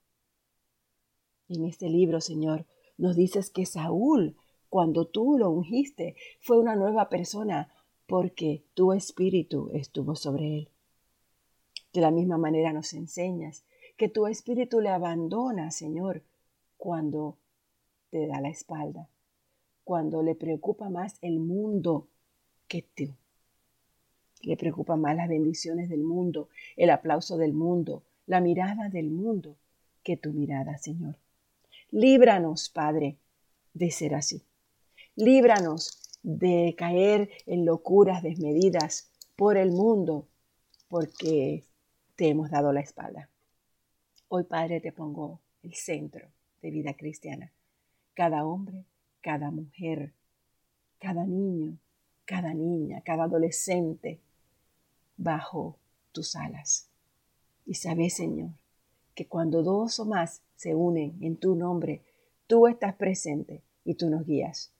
En 1.49 1.65
este 1.65 1.89
libro, 1.89 2.21
Señor, 2.21 2.65
Nos 2.95 3.15
dices 3.15 3.49
que 3.49 3.65
Saúl, 3.65 4.37
cuando 4.69 5.05
tú 5.07 5.37
lo 5.39 5.49
ungiste, 5.49 6.15
fue 6.39 6.59
una 6.59 6.75
nueva 6.75 7.09
persona 7.09 7.73
porque 8.05 8.63
tu 8.75 8.93
espíritu 8.93 9.71
estuvo 9.73 10.15
sobre 10.15 10.57
él. 10.57 10.69
De 11.91 12.01
la 12.01 12.11
misma 12.11 12.37
manera 12.37 12.71
nos 12.73 12.93
enseñas 12.93 13.65
que 13.97 14.09
tu 14.09 14.27
espíritu 14.27 14.79
le 14.79 14.89
abandona, 14.89 15.71
Señor, 15.71 16.23
cuando 16.83 17.37
te 18.09 18.27
da 18.27 18.41
la 18.41 18.49
espalda, 18.49 19.07
cuando 19.85 20.21
le 20.21 20.35
preocupa 20.35 20.89
más 20.89 21.17
el 21.21 21.39
mundo 21.39 22.09
que 22.67 22.81
tú. 22.81 23.15
Le 24.41 24.57
preocupa 24.57 24.97
más 24.97 25.15
las 25.15 25.29
bendiciones 25.29 25.87
del 25.87 26.03
mundo, 26.03 26.49
el 26.75 26.89
aplauso 26.89 27.37
del 27.37 27.53
mundo, 27.53 28.03
la 28.25 28.41
mirada 28.41 28.89
del 28.89 29.11
mundo 29.11 29.55
que 30.03 30.17
tu 30.17 30.33
mirada, 30.33 30.77
Señor. 30.77 31.15
Líbranos, 31.89 32.67
Padre, 32.67 33.15
de 33.73 33.89
ser 33.89 34.13
así. 34.13 34.43
Líbranos 35.15 36.19
de 36.21 36.75
caer 36.77 37.29
en 37.45 37.63
locuras 37.63 38.21
desmedidas 38.21 39.09
por 39.37 39.55
el 39.55 39.71
mundo, 39.71 40.27
porque 40.89 41.63
te 42.17 42.27
hemos 42.27 42.51
dado 42.51 42.73
la 42.73 42.81
espalda. 42.81 43.29
Hoy, 44.27 44.43
Padre, 44.43 44.81
te 44.81 44.91
pongo 44.91 45.39
el 45.61 45.75
centro 45.75 46.27
de 46.63 46.71
vida 46.71 46.95
cristiana. 46.95 47.51
Cada 48.15 48.45
hombre, 48.45 48.85
cada 49.21 49.51
mujer, 49.51 50.13
cada 50.97 51.25
niño, 51.25 51.77
cada 52.25 52.53
niña, 52.53 53.01
cada 53.01 53.25
adolescente, 53.25 54.21
bajo 55.17 55.77
tus 56.13 56.35
alas. 56.35 56.89
Y 57.65 57.75
sabes, 57.75 58.15
Señor, 58.15 58.51
que 59.13 59.27
cuando 59.27 59.61
dos 59.61 59.99
o 59.99 60.05
más 60.05 60.41
se 60.55 60.73
unen 60.73 61.17
en 61.21 61.35
tu 61.35 61.55
nombre, 61.55 62.01
tú 62.47 62.67
estás 62.67 62.95
presente 62.95 63.61
y 63.83 63.95
tú 63.95 64.09
nos 64.09 64.25
guías. 64.25 64.73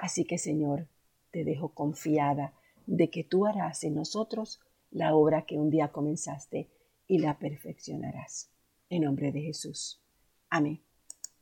Así 0.00 0.24
que, 0.24 0.38
Señor, 0.38 0.88
te 1.30 1.44
dejo 1.44 1.74
confiada 1.74 2.54
de 2.86 3.10
que 3.10 3.22
tú 3.22 3.46
harás 3.46 3.84
en 3.84 3.94
nosotros 3.94 4.60
la 4.90 5.14
obra 5.14 5.44
que 5.44 5.58
un 5.58 5.70
día 5.70 5.92
comenzaste 5.92 6.68
y 7.06 7.18
la 7.18 7.38
perfeccionarás. 7.38 8.50
En 8.88 9.04
nombre 9.04 9.30
de 9.30 9.42
Jesús. 9.42 10.00
Amén. 10.48 10.82